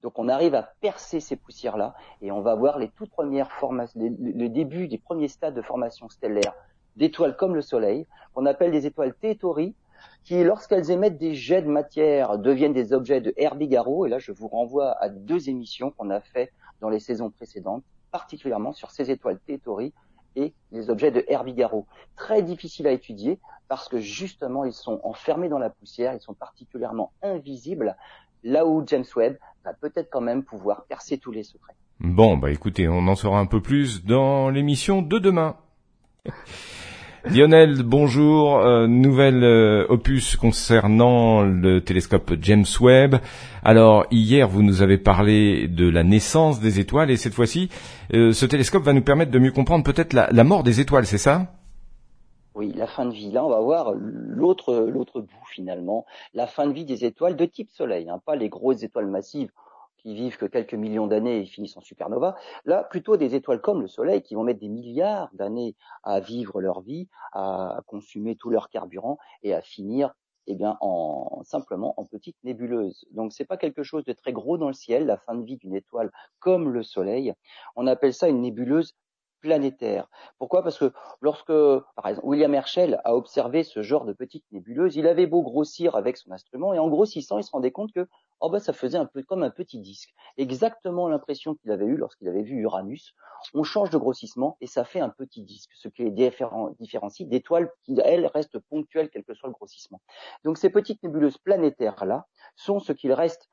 Donc 0.00 0.18
on 0.18 0.30
arrive 0.30 0.54
à 0.54 0.62
percer 0.80 1.20
ces 1.20 1.36
poussières-là 1.36 1.94
et 2.22 2.32
on 2.32 2.40
va 2.40 2.54
voir 2.54 2.78
les 2.78 2.88
toutes 2.88 3.10
premières 3.10 3.52
formations, 3.52 4.00
le 4.00 4.48
début 4.48 4.88
des 4.88 4.96
premiers 4.96 5.28
stades 5.28 5.52
de 5.52 5.60
formation 5.60 6.08
stellaire 6.08 6.54
d'étoiles 6.96 7.36
comme 7.36 7.54
le 7.54 7.60
Soleil, 7.60 8.06
qu'on 8.32 8.46
appelle 8.46 8.70
des 8.70 8.86
étoiles 8.86 9.12
Théotories, 9.12 9.74
qui, 10.24 10.42
lorsqu'elles 10.42 10.90
émettent 10.90 11.18
des 11.18 11.34
jets 11.34 11.60
de 11.60 11.68
matière, 11.68 12.38
deviennent 12.38 12.72
des 12.72 12.94
objets 12.94 13.20
de 13.20 13.34
Herbigaro. 13.36 14.06
Et 14.06 14.08
là, 14.08 14.18
je 14.18 14.32
vous 14.32 14.48
renvoie 14.48 14.92
à 14.92 15.10
deux 15.10 15.50
émissions 15.50 15.90
qu'on 15.90 16.08
a 16.08 16.20
fait 16.22 16.50
dans 16.80 16.88
les 16.88 16.98
saisons 16.98 17.30
précédentes, 17.30 17.84
particulièrement 18.10 18.72
sur 18.72 18.90
ces 18.90 19.10
étoiles 19.10 19.38
Théotories 19.46 19.92
et 20.36 20.54
les 20.72 20.90
objets 20.90 21.10
de 21.10 21.24
Herbigaro. 21.28 21.86
Très 22.16 22.42
difficiles 22.42 22.86
à 22.86 22.92
étudier 22.92 23.38
parce 23.68 23.88
que 23.88 23.98
justement 23.98 24.64
ils 24.64 24.72
sont 24.72 25.00
enfermés 25.04 25.48
dans 25.48 25.58
la 25.58 25.70
poussière, 25.70 26.14
ils 26.14 26.20
sont 26.20 26.34
particulièrement 26.34 27.12
invisibles, 27.22 27.96
là 28.44 28.66
où 28.66 28.82
James 28.86 29.04
Webb 29.16 29.38
va 29.64 29.74
peut-être 29.74 30.10
quand 30.10 30.20
même 30.20 30.42
pouvoir 30.42 30.84
percer 30.84 31.18
tous 31.18 31.32
les 31.32 31.42
secrets. 31.42 31.74
Bon, 32.00 32.36
bah 32.36 32.50
écoutez, 32.50 32.88
on 32.88 33.06
en 33.08 33.14
saura 33.14 33.40
un 33.40 33.46
peu 33.46 33.60
plus 33.60 34.04
dans 34.04 34.48
l'émission 34.48 35.02
de 35.02 35.18
demain. 35.18 35.56
Lionel, 37.26 37.82
bonjour. 37.82 38.60
Euh, 38.60 38.86
nouvelle 38.86 39.44
euh, 39.44 39.84
opus 39.90 40.36
concernant 40.36 41.42
le 41.42 41.82
télescope 41.82 42.32
James 42.40 42.64
Webb. 42.80 43.16
Alors 43.62 44.06
hier, 44.10 44.48
vous 44.48 44.62
nous 44.62 44.80
avez 44.80 44.96
parlé 44.96 45.68
de 45.68 45.86
la 45.88 46.02
naissance 46.02 46.60
des 46.60 46.80
étoiles 46.80 47.10
et 47.10 47.18
cette 47.18 47.34
fois-ci, 47.34 47.68
euh, 48.14 48.32
ce 48.32 48.46
télescope 48.46 48.84
va 48.84 48.94
nous 48.94 49.02
permettre 49.02 49.30
de 49.30 49.38
mieux 49.38 49.52
comprendre 49.52 49.84
peut-être 49.84 50.14
la, 50.14 50.30
la 50.32 50.44
mort 50.44 50.62
des 50.62 50.80
étoiles, 50.80 51.04
c'est 51.04 51.18
ça? 51.18 51.48
Oui, 52.54 52.72
la 52.74 52.86
fin 52.86 53.04
de 53.04 53.12
vie. 53.12 53.30
Là, 53.30 53.44
on 53.44 53.50
va 53.50 53.60
voir 53.60 53.92
l'autre 53.94 54.88
l'autre 54.90 55.20
bout 55.20 55.46
finalement, 55.50 56.06
la 56.32 56.46
fin 56.46 56.66
de 56.66 56.72
vie 56.72 56.86
des 56.86 57.04
étoiles 57.04 57.36
de 57.36 57.44
type 57.44 57.70
Soleil, 57.70 58.08
hein, 58.08 58.20
pas 58.24 58.34
les 58.34 58.48
grosses 58.48 58.82
étoiles 58.82 59.06
massives 59.06 59.50
qui 60.02 60.14
vivent 60.14 60.36
que 60.36 60.46
quelques 60.46 60.74
millions 60.74 61.06
d'années 61.06 61.40
et 61.40 61.46
finissent 61.46 61.76
en 61.76 61.80
supernova. 61.80 62.36
Là, 62.64 62.84
plutôt 62.84 63.16
des 63.16 63.34
étoiles 63.34 63.60
comme 63.60 63.82
le 63.82 63.88
Soleil 63.88 64.22
qui 64.22 64.34
vont 64.34 64.42
mettre 64.42 64.60
des 64.60 64.68
milliards 64.68 65.30
d'années 65.32 65.76
à 66.02 66.20
vivre 66.20 66.60
leur 66.60 66.80
vie, 66.80 67.08
à 67.32 67.80
consumer 67.86 68.36
tout 68.36 68.50
leur 68.50 68.68
carburant 68.68 69.18
et 69.42 69.54
à 69.54 69.62
finir 69.62 70.14
eh 70.46 70.54
bien, 70.54 70.76
en, 70.80 71.42
simplement 71.44 71.94
en 71.96 72.04
petites 72.04 72.38
nébuleuses. 72.42 73.04
Donc, 73.12 73.32
c'est 73.32 73.44
pas 73.44 73.56
quelque 73.56 73.82
chose 73.82 74.04
de 74.04 74.12
très 74.12 74.32
gros 74.32 74.58
dans 74.58 74.68
le 74.68 74.74
ciel, 74.74 75.06
la 75.06 75.16
fin 75.16 75.34
de 75.34 75.44
vie 75.44 75.56
d'une 75.56 75.74
étoile 75.74 76.10
comme 76.40 76.70
le 76.70 76.82
Soleil. 76.82 77.34
On 77.76 77.86
appelle 77.86 78.14
ça 78.14 78.28
une 78.28 78.40
nébuleuse 78.40 78.96
planétaire. 79.40 80.08
Pourquoi? 80.38 80.62
Parce 80.62 80.78
que 80.78 80.92
lorsque, 81.20 81.46
par 81.46 82.06
exemple, 82.06 82.26
William 82.26 82.54
Herschel 82.54 83.00
a 83.04 83.14
observé 83.16 83.64
ce 83.64 83.82
genre 83.82 84.04
de 84.04 84.12
petite 84.12 84.44
nébuleuse, 84.52 84.96
il 84.96 85.06
avait 85.06 85.26
beau 85.26 85.42
grossir 85.42 85.94
avec 85.94 86.16
son 86.16 86.30
instrument, 86.32 86.74
et 86.74 86.78
en 86.78 86.88
grossissant, 86.88 87.38
il 87.38 87.44
se 87.44 87.50
rendait 87.50 87.70
compte 87.70 87.92
que 87.92 88.06
oh 88.40 88.50
bah, 88.50 88.60
ça 88.60 88.72
faisait 88.72 88.98
un 88.98 89.06
peu 89.06 89.22
comme 89.22 89.42
un 89.42 89.50
petit 89.50 89.78
disque. 89.78 90.14
Exactement 90.36 91.08
l'impression 91.08 91.54
qu'il 91.54 91.70
avait 91.70 91.84
eue 91.84 91.96
lorsqu'il 91.96 92.28
avait 92.28 92.42
vu 92.42 92.60
Uranus. 92.60 93.14
On 93.54 93.62
change 93.62 93.90
de 93.90 93.98
grossissement 93.98 94.56
et 94.60 94.66
ça 94.66 94.84
fait 94.84 95.00
un 95.00 95.08
petit 95.08 95.42
disque, 95.42 95.70
ce 95.74 95.88
qui 95.88 96.02
est 96.02 96.10
différencie 96.10 97.28
d'étoiles 97.28 97.70
qui, 97.82 97.98
elles, 98.04 98.26
restent 98.26 98.58
ponctuelles, 98.58 99.10
quel 99.10 99.24
que 99.24 99.34
soit 99.34 99.48
le 99.48 99.54
grossissement. 99.54 100.00
Donc 100.44 100.58
ces 100.58 100.70
petites 100.70 101.02
nébuleuses 101.02 101.38
planétaires-là 101.38 102.26
sont 102.56 102.80
ce 102.80 102.92
qu'il 102.92 103.12
reste 103.12 103.48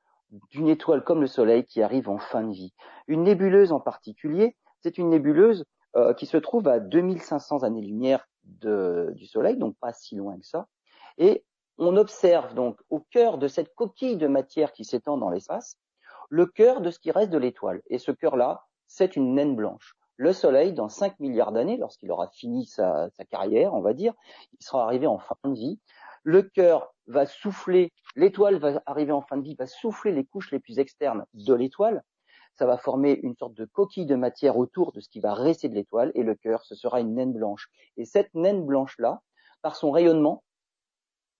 d'une 0.49 0.67
étoile 0.67 1.03
comme 1.03 1.21
le 1.21 1.27
Soleil 1.27 1.63
qui 1.63 1.81
arrive 1.81 2.09
en 2.09 2.17
fin 2.17 2.43
de 2.43 2.51
vie. 2.51 2.73
Une 3.07 3.23
nébuleuse 3.23 3.71
en 3.71 3.79
particulier, 3.79 4.57
c'est 4.81 4.97
une 4.97 5.09
nébuleuse 5.09 5.65
euh, 5.95 6.13
qui 6.13 6.25
se 6.25 6.37
trouve 6.37 6.67
à 6.67 6.79
2500 6.79 7.63
années-lumière 7.63 8.27
du 8.43 9.25
Soleil, 9.25 9.57
donc 9.57 9.75
pas 9.79 9.93
si 9.93 10.15
loin 10.15 10.37
que 10.37 10.45
ça. 10.45 10.67
Et 11.17 11.43
on 11.77 11.95
observe 11.97 12.53
donc 12.53 12.79
au 12.89 12.99
cœur 12.99 13.37
de 13.37 13.47
cette 13.47 13.73
coquille 13.75 14.17
de 14.17 14.27
matière 14.27 14.71
qui 14.71 14.85
s'étend 14.85 15.17
dans 15.17 15.29
l'espace, 15.29 15.77
le 16.29 16.45
cœur 16.45 16.81
de 16.81 16.91
ce 16.91 16.99
qui 16.99 17.11
reste 17.11 17.31
de 17.31 17.37
l'étoile. 17.37 17.81
Et 17.87 17.97
ce 17.99 18.11
cœur-là, 18.11 18.65
c'est 18.87 19.15
une 19.15 19.35
naine 19.35 19.55
blanche. 19.55 19.95
Le 20.17 20.33
Soleil, 20.33 20.73
dans 20.73 20.89
5 20.89 21.19
milliards 21.19 21.51
d'années, 21.51 21.77
lorsqu'il 21.77 22.11
aura 22.11 22.27
fini 22.29 22.65
sa, 22.65 23.09
carrière, 23.29 23.73
on 23.75 23.81
va 23.81 23.93
dire, 23.93 24.13
il 24.59 24.65
sera 24.65 24.83
arrivé 24.83 25.05
en 25.05 25.19
fin 25.19 25.35
de 25.45 25.53
vie. 25.53 25.79
Le 26.23 26.41
cœur 26.41 26.93
va 27.05 27.25
souffler, 27.25 27.93
l'étoile 28.15 28.57
va 28.57 28.81
arriver 28.87 29.11
en 29.11 29.21
fin 29.21 29.37
de 29.37 29.43
vie, 29.43 29.55
va 29.55 29.67
souffler 29.67 30.11
les 30.11 30.25
couches 30.25 30.51
les 30.51 30.59
plus 30.59 30.79
externes 30.79 31.25
de 31.33 31.53
l'étoile, 31.53 32.03
ça 32.55 32.65
va 32.65 32.77
former 32.77 33.19
une 33.21 33.35
sorte 33.35 33.53
de 33.53 33.65
coquille 33.65 34.07
de 34.07 34.15
matière 34.15 34.57
autour 34.57 34.91
de 34.91 34.99
ce 34.99 35.09
qui 35.09 35.19
va 35.19 35.35
rester 35.35 35.69
de 35.69 35.75
l'étoile, 35.75 36.11
et 36.15 36.23
le 36.23 36.33
cœur, 36.33 36.65
ce 36.65 36.73
sera 36.73 36.99
une 36.99 37.13
naine 37.13 37.33
blanche. 37.33 37.69
Et 37.97 38.05
cette 38.05 38.33
naine 38.33 38.65
blanche-là, 38.65 39.21
par 39.61 39.75
son 39.75 39.91
rayonnement, 39.91 40.43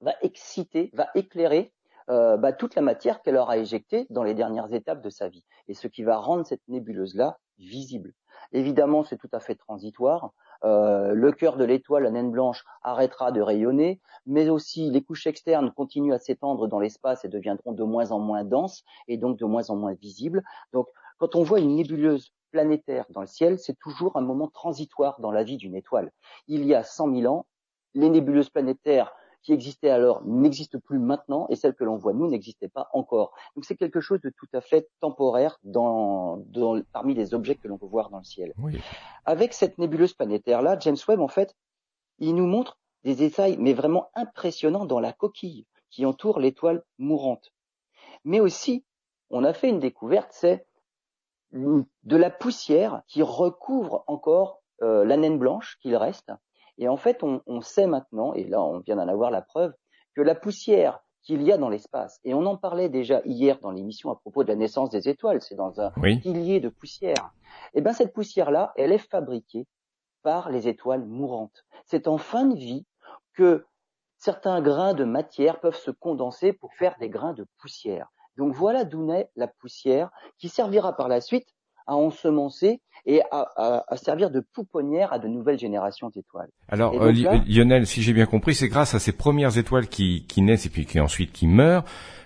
va 0.01 0.13
exciter, 0.21 0.91
va 0.93 1.07
éclairer 1.15 1.73
euh, 2.09 2.37
bah, 2.37 2.53
toute 2.53 2.75
la 2.75 2.81
matière 2.81 3.21
qu'elle 3.21 3.35
aura 3.35 3.57
éjectée 3.57 4.07
dans 4.09 4.23
les 4.23 4.33
dernières 4.33 4.73
étapes 4.73 5.01
de 5.01 5.09
sa 5.09 5.27
vie, 5.27 5.43
et 5.67 5.73
ce 5.73 5.87
qui 5.87 6.03
va 6.03 6.17
rendre 6.17 6.45
cette 6.45 6.65
nébuleuse-là 6.67 7.37
visible. 7.59 8.13
Évidemment, 8.53 9.03
c'est 9.03 9.17
tout 9.17 9.29
à 9.33 9.39
fait 9.39 9.55
transitoire. 9.55 10.31
Euh, 10.63 11.13
le 11.13 11.31
cœur 11.31 11.57
de 11.57 11.65
l'étoile, 11.65 12.03
la 12.03 12.11
naine 12.11 12.31
blanche, 12.31 12.63
arrêtera 12.81 13.31
de 13.31 13.41
rayonner, 13.41 13.99
mais 14.25 14.49
aussi 14.49 14.89
les 14.89 15.03
couches 15.03 15.27
externes 15.27 15.71
continuent 15.71 16.13
à 16.13 16.19
s'étendre 16.19 16.67
dans 16.67 16.79
l'espace 16.79 17.25
et 17.25 17.29
deviendront 17.29 17.73
de 17.73 17.83
moins 17.83 18.11
en 18.11 18.19
moins 18.19 18.43
denses 18.43 18.83
et 19.07 19.17
donc 19.17 19.37
de 19.37 19.45
moins 19.45 19.69
en 19.69 19.75
moins 19.75 19.93
visibles. 19.93 20.43
Donc 20.71 20.87
quand 21.17 21.35
on 21.35 21.43
voit 21.43 21.59
une 21.59 21.75
nébuleuse 21.75 22.31
planétaire 22.51 23.05
dans 23.09 23.21
le 23.21 23.27
ciel, 23.27 23.59
c'est 23.59 23.77
toujours 23.77 24.15
un 24.15 24.21
moment 24.21 24.47
transitoire 24.47 25.19
dans 25.19 25.31
la 25.31 25.43
vie 25.43 25.57
d'une 25.57 25.75
étoile. 25.75 26.11
Il 26.47 26.65
y 26.65 26.73
a 26.73 26.83
100 26.83 27.13
000 27.13 27.33
ans, 27.33 27.45
les 27.93 28.09
nébuleuses 28.09 28.49
planétaires 28.49 29.13
qui 29.47 29.53
existaient 29.53 29.89
alors 29.89 30.25
n'existent 30.25 30.77
plus 30.77 30.99
maintenant 30.99 31.47
et 31.47 31.55
celles 31.55 31.73
que 31.73 31.85
l'on 31.85 31.95
voit 31.95 32.11
nous 32.11 32.27
n'existaient 32.27 32.67
pas 32.67 32.89
encore. 32.91 33.33
Donc 33.55 33.63
c'est 33.63 33.77
quelque 33.77 34.01
chose 34.01 34.19
de 34.19 34.29
tout 34.29 34.49
à 34.51 34.59
fait 34.59 34.89
temporaire 34.99 35.57
dans, 35.63 36.43
parmi 36.91 37.13
les 37.13 37.33
objets 37.33 37.55
que 37.55 37.69
l'on 37.69 37.77
peut 37.77 37.85
voir 37.85 38.09
dans 38.09 38.17
le 38.17 38.25
ciel. 38.25 38.53
Avec 39.23 39.53
cette 39.53 39.77
nébuleuse 39.77 40.13
planétaire 40.13 40.61
là, 40.61 40.77
James 40.81 40.97
Webb 41.07 41.21
en 41.21 41.29
fait, 41.29 41.55
il 42.19 42.35
nous 42.35 42.45
montre 42.45 42.77
des 43.05 43.15
détails 43.15 43.55
mais 43.57 43.71
vraiment 43.71 44.09
impressionnants 44.15 44.85
dans 44.85 44.99
la 44.99 45.13
coquille 45.13 45.65
qui 45.91 46.05
entoure 46.05 46.41
l'étoile 46.41 46.83
mourante. 46.97 47.53
Mais 48.25 48.41
aussi, 48.41 48.83
on 49.29 49.45
a 49.45 49.53
fait 49.53 49.69
une 49.69 49.79
découverte, 49.79 50.31
c'est 50.31 50.67
de 51.53 52.17
la 52.17 52.29
poussière 52.29 53.01
qui 53.07 53.21
recouvre 53.21 54.03
encore 54.07 54.61
euh, 54.81 55.05
la 55.05 55.15
naine 55.15 55.39
blanche 55.39 55.77
qu'il 55.81 55.95
reste. 55.95 56.33
Et 56.77 56.88
en 56.88 56.98
fait, 56.98 57.24
on, 57.24 57.41
on, 57.48 57.62
sait 57.62 57.88
maintenant, 57.88 58.34
et 58.34 58.43
là 58.43 58.62
on 58.62 58.79
vient 58.79 58.96
d'en 58.96 59.07
avoir 59.07 59.31
la 59.31 59.41
preuve, 59.41 59.74
que 60.15 60.22
la 60.22 60.36
poussière 60.36 61.00
qu'il 61.24 61.41
y 61.43 61.51
a 61.51 61.57
dans 61.57 61.69
l'espace, 61.69 62.19
et 62.24 62.34
on 62.34 62.46
en 62.46 62.55
parlait 62.55 62.88
déjà 62.88 63.22
hier 63.25 63.60
dans 63.60 63.72
l'émission 63.72 64.10
à 64.12 64.15
propos 64.15 64.43
de 64.43 64.50
la 64.50 64.55
naissance 64.55 64.89
des 64.89 65.10
étoiles, 65.10 65.41
c'est 65.41 65.55
dans 65.55 65.81
un 65.81 65.91
pilier 65.91 66.60
de 66.60 66.69
poussière. 66.69 67.34
Et 67.74 67.79
eh 67.79 67.81
bien 67.81 67.91
cette 67.91 68.13
poussière-là, 68.13 68.72
elle 68.77 68.93
est 68.93 68.98
fabriquée 68.98 69.67
par 70.24 70.50
les 70.50 70.67
étoiles 70.67 71.05
mourantes. 71.05 71.65
C'est 71.86 72.07
en 72.07 72.17
fin 72.17 72.46
de 72.46 72.55
vie 72.55 72.86
que 73.34 73.65
certains 74.17 74.62
grains 74.62 74.93
de 74.93 75.03
matière 75.03 75.60
peuvent 75.60 75.77
se 75.77 75.91
condenser 75.91 76.53
pour 76.53 76.74
faire 76.74 76.96
des 77.00 77.10
grains 77.10 77.34
de 77.34 77.46
poussière. 77.60 78.07
Donc 78.38 78.53
voilà 78.53 78.84
d'où 78.84 79.03
naît 79.03 79.29
la 79.36 79.48
poussière 79.48 80.12
qui 80.38 80.50
servira 80.50 80.96
par 80.96 81.07
la 81.07 81.22
suite 81.22 81.53
à 81.88 81.96
ensemencer 81.96 82.82
et 83.06 83.22
à, 83.32 83.84
servir 83.96 84.29
de 84.29 84.41
pouponnière 84.41 85.13
à 85.13 85.20
de 85.20 85.27
nouvelles 85.27 85.58
générations 85.58 86.10
d'étoiles. 86.10 86.50
Alors 86.67 87.01
euh, 87.01 87.12
Lionel, 87.48 87.88
si 87.88 88.01
j'ai 88.01 88.13
bien 88.13 88.25
compris, 88.25 88.53
c'est 88.53 88.67
grâce 88.67 88.94
à 88.94 89.00
ces 89.00 89.13
premières 89.13 89.58
étoiles 89.58 89.88
qui, 89.88 90.25
naissent 90.38 90.65
et 90.65 90.70
puis 90.70 90.86
qui 90.86 91.00
ensuite 91.00 91.32
qui 91.32 91.48
meurent 91.48 91.86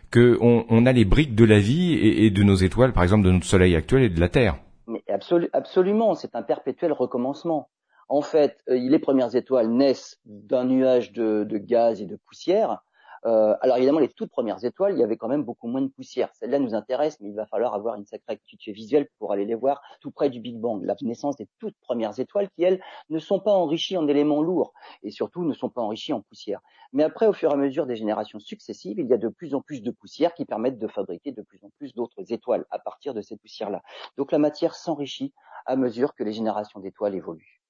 que 0.09 0.37
on, 0.41 0.85
a 0.85 0.91
les 0.91 1.05
briques 1.05 1.35
de 1.35 1.45
la 1.45 1.59
vie 1.59 1.93
et, 1.93 2.29
de 2.31 2.43
nos 2.43 2.55
étoiles, 2.55 2.91
par 2.91 3.03
exemple 3.03 3.23
de 3.23 3.31
notre 3.31 3.45
Soleil 3.45 3.75
actuel 3.75 4.03
et 4.03 4.09
de 4.09 4.19
la 4.19 4.27
Terre. 4.27 4.57
Mais 4.87 5.03
absolument, 5.07 6.15
c'est 6.15 6.35
un 6.35 6.41
perpétuel 6.41 6.91
recommencement. 6.91 7.69
En 8.09 8.21
fait, 8.21 8.57
euh, 8.69 8.75
les 8.77 8.99
premières 8.99 9.37
étoiles 9.37 9.69
naissent 9.69 10.19
d'un 10.25 10.65
nuage 10.65 11.13
de, 11.13 11.45
gaz 11.57 12.01
et 12.01 12.05
de 12.05 12.17
poussière. 12.27 12.83
Euh, 13.25 13.55
alors 13.61 13.77
évidemment, 13.77 13.99
les 13.99 14.09
toutes 14.09 14.31
premières 14.31 14.63
étoiles, 14.65 14.93
il 14.93 14.99
y 14.99 15.03
avait 15.03 15.17
quand 15.17 15.27
même 15.27 15.43
beaucoup 15.43 15.67
moins 15.67 15.81
de 15.81 15.87
poussière. 15.87 16.29
Celles-là 16.33 16.59
nous 16.59 16.73
intéressent, 16.73 17.19
mais 17.21 17.29
il 17.29 17.35
va 17.35 17.45
falloir 17.45 17.73
avoir 17.73 17.95
une 17.95 18.05
sacrée 18.05 18.33
acuité 18.33 18.71
visuelle 18.71 19.07
pour 19.19 19.31
aller 19.31 19.45
les 19.45 19.55
voir 19.55 19.81
tout 19.99 20.11
près 20.11 20.29
du 20.29 20.39
Big 20.39 20.57
Bang. 20.57 20.83
La 20.83 20.95
naissance 21.01 21.35
des 21.35 21.47
toutes 21.59 21.77
premières 21.81 22.19
étoiles 22.19 22.49
qui, 22.51 22.63
elles, 22.63 22.81
ne 23.09 23.19
sont 23.19 23.39
pas 23.39 23.51
enrichies 23.51 23.97
en 23.97 24.07
éléments 24.07 24.41
lourds 24.41 24.73
et 25.03 25.11
surtout 25.11 25.43
ne 25.43 25.53
sont 25.53 25.69
pas 25.69 25.81
enrichies 25.81 26.13
en 26.13 26.21
poussière. 26.21 26.61
Mais 26.93 27.03
après, 27.03 27.27
au 27.27 27.33
fur 27.33 27.51
et 27.51 27.53
à 27.53 27.57
mesure 27.57 27.85
des 27.85 27.95
générations 27.95 28.39
successives, 28.39 28.99
il 28.99 29.07
y 29.07 29.13
a 29.13 29.17
de 29.17 29.29
plus 29.29 29.53
en 29.53 29.61
plus 29.61 29.81
de 29.81 29.91
poussière 29.91 30.33
qui 30.33 30.45
permettent 30.45 30.79
de 30.79 30.87
fabriquer 30.87 31.31
de 31.31 31.41
plus 31.41 31.63
en 31.63 31.69
plus 31.77 31.93
d'autres 31.93 32.33
étoiles 32.33 32.65
à 32.71 32.79
partir 32.79 33.13
de 33.13 33.21
ces 33.21 33.37
poussières-là. 33.37 33.81
Donc 34.17 34.31
la 34.31 34.39
matière 34.39 34.75
s'enrichit 34.75 35.33
à 35.65 35.75
mesure 35.75 36.15
que 36.15 36.23
les 36.23 36.33
générations 36.33 36.79
d'étoiles 36.79 37.15
évoluent. 37.15 37.60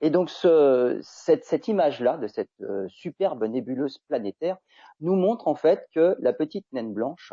Et 0.00 0.10
donc 0.10 0.30
cette, 0.30 1.68
image-là 1.68 2.16
de 2.16 2.26
cette 2.26 2.50
euh, 2.62 2.86
superbe 2.88 3.44
nébuleuse 3.44 3.98
planétaire 4.08 4.56
nous 5.00 5.14
montre 5.14 5.48
en 5.48 5.54
fait 5.54 5.86
que 5.94 6.16
la 6.20 6.32
petite 6.32 6.66
naine 6.72 6.92
blanche 6.92 7.32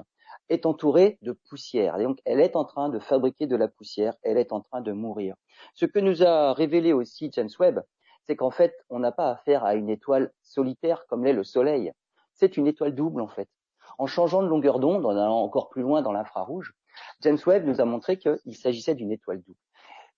est 0.49 0.65
entourée 0.65 1.17
de 1.21 1.33
poussière. 1.49 1.97
Et 1.97 2.03
donc 2.03 2.19
elle 2.25 2.39
est 2.39 2.55
en 2.55 2.65
train 2.65 2.89
de 2.89 2.99
fabriquer 2.99 3.47
de 3.47 3.55
la 3.55 3.67
poussière, 3.67 4.13
elle 4.23 4.37
est 4.37 4.51
en 4.51 4.61
train 4.61 4.81
de 4.81 4.91
mourir. 4.91 5.35
Ce 5.73 5.85
que 5.85 5.99
nous 5.99 6.23
a 6.23 6.53
révélé 6.53 6.93
aussi 6.93 7.29
James 7.33 7.49
Webb, 7.59 7.81
c'est 8.27 8.35
qu'en 8.35 8.51
fait 8.51 8.73
on 8.89 8.99
n'a 8.99 9.11
pas 9.11 9.31
affaire 9.31 9.63
à 9.65 9.75
une 9.75 9.89
étoile 9.89 10.31
solitaire 10.41 11.05
comme 11.07 11.23
l'est 11.23 11.33
le 11.33 11.43
Soleil. 11.43 11.91
C'est 12.33 12.57
une 12.57 12.67
étoile 12.67 12.95
double 12.95 13.21
en 13.21 13.27
fait. 13.27 13.49
En 13.97 14.07
changeant 14.07 14.41
de 14.41 14.47
longueur 14.47 14.79
d'onde, 14.79 15.05
en 15.05 15.11
allant 15.11 15.41
encore 15.41 15.69
plus 15.69 15.81
loin 15.81 16.01
dans 16.01 16.11
l'infrarouge, 16.11 16.73
James 17.21 17.37
Webb 17.45 17.65
nous 17.65 17.81
a 17.81 17.85
montré 17.85 18.17
qu'il 18.17 18.55
s'agissait 18.55 18.95
d'une 18.95 19.11
étoile 19.11 19.41
double. 19.41 19.59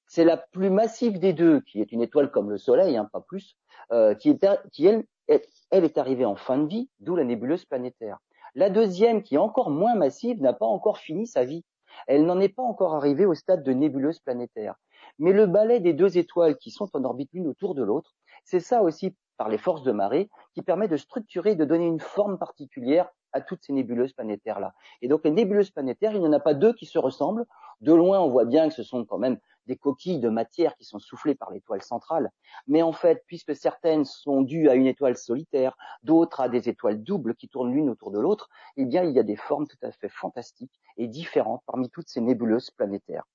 C'est 0.07 0.25
la 0.25 0.37
plus 0.37 0.69
massive 0.69 1.19
des 1.19 1.33
deux, 1.33 1.61
qui 1.61 1.81
est 1.81 1.91
une 1.91 2.01
étoile 2.01 2.31
comme 2.31 2.49
le 2.49 2.57
Soleil, 2.57 2.97
hein, 2.97 3.09
pas 3.11 3.21
plus, 3.21 3.57
euh, 3.91 4.13
qui, 4.15 4.37
elle, 4.85 5.05
elle 5.27 5.83
est 5.83 5.97
arrivée 5.97 6.25
en 6.25 6.35
fin 6.35 6.57
de 6.57 6.67
vie, 6.67 6.89
d'où 6.99 7.15
la 7.15 7.23
nébuleuse 7.23 7.65
planétaire. 7.65 8.19
La 8.55 8.69
deuxième, 8.69 9.23
qui 9.23 9.35
est 9.35 9.39
encore 9.39 9.71
moins 9.71 9.95
massive, 9.95 10.41
n'a 10.41 10.53
pas 10.53 10.65
encore 10.65 10.99
fini 10.99 11.25
sa 11.25 11.43
vie. 11.43 11.63
Elle 12.07 12.25
n'en 12.25 12.39
est 12.39 12.49
pas 12.49 12.63
encore 12.63 12.95
arrivée 12.95 13.25
au 13.25 13.33
stade 13.33 13.63
de 13.63 13.71
nébuleuse 13.71 14.19
planétaire. 14.19 14.75
Mais 15.19 15.31
le 15.31 15.45
balai 15.45 15.79
des 15.79 15.93
deux 15.93 16.17
étoiles 16.17 16.57
qui 16.57 16.71
sont 16.71 16.89
en 16.93 17.03
orbite 17.03 17.29
l'une 17.33 17.47
autour 17.47 17.75
de 17.75 17.83
l'autre, 17.83 18.15
c'est 18.43 18.59
ça 18.59 18.81
aussi 18.83 19.15
par 19.37 19.49
les 19.49 19.57
forces 19.57 19.83
de 19.83 19.91
marée 19.91 20.29
qui 20.53 20.61
permet 20.61 20.87
de 20.87 20.97
structurer, 20.97 21.55
de 21.55 21.65
donner 21.65 21.87
une 21.87 21.99
forme 21.99 22.37
particulière 22.37 23.09
à 23.31 23.41
toutes 23.41 23.63
ces 23.63 23.73
nébuleuses 23.73 24.13
planétaires-là. 24.13 24.73
Et 25.01 25.07
donc 25.07 25.21
les 25.23 25.31
nébuleuses 25.31 25.71
planétaires, 25.71 26.13
il 26.13 26.21
n'y 26.21 26.27
en 26.27 26.33
a 26.33 26.39
pas 26.39 26.53
deux 26.53 26.73
qui 26.73 26.85
se 26.85 26.99
ressemblent. 26.99 27.45
De 27.81 27.93
loin, 27.93 28.19
on 28.19 28.29
voit 28.29 28.45
bien 28.45 28.69
que 28.69 28.75
ce 28.75 28.83
sont 28.83 29.05
quand 29.05 29.17
même 29.17 29.39
des 29.67 29.75
coquilles 29.75 30.19
de 30.19 30.29
matière 30.29 30.75
qui 30.75 30.85
sont 30.85 30.99
soufflées 30.99 31.35
par 31.35 31.51
l'étoile 31.51 31.81
centrale. 31.81 32.31
Mais 32.67 32.81
en 32.81 32.91
fait, 32.91 33.23
puisque 33.27 33.55
certaines 33.55 34.05
sont 34.05 34.41
dues 34.41 34.69
à 34.69 34.75
une 34.75 34.87
étoile 34.87 35.17
solitaire, 35.17 35.77
d'autres 36.03 36.41
à 36.41 36.49
des 36.49 36.69
étoiles 36.69 37.01
doubles 37.03 37.35
qui 37.35 37.47
tournent 37.47 37.73
l'une 37.73 37.89
autour 37.89 38.11
de 38.11 38.19
l'autre, 38.19 38.49
eh 38.77 38.85
bien, 38.85 39.03
il 39.03 39.11
y 39.11 39.19
a 39.19 39.23
des 39.23 39.35
formes 39.35 39.67
tout 39.67 39.77
à 39.83 39.91
fait 39.91 40.09
fantastiques 40.09 40.79
et 40.97 41.07
différentes 41.07 41.63
parmi 41.65 41.89
toutes 41.89 42.09
ces 42.09 42.21
nébuleuses 42.21 42.71
planétaires. 42.71 43.25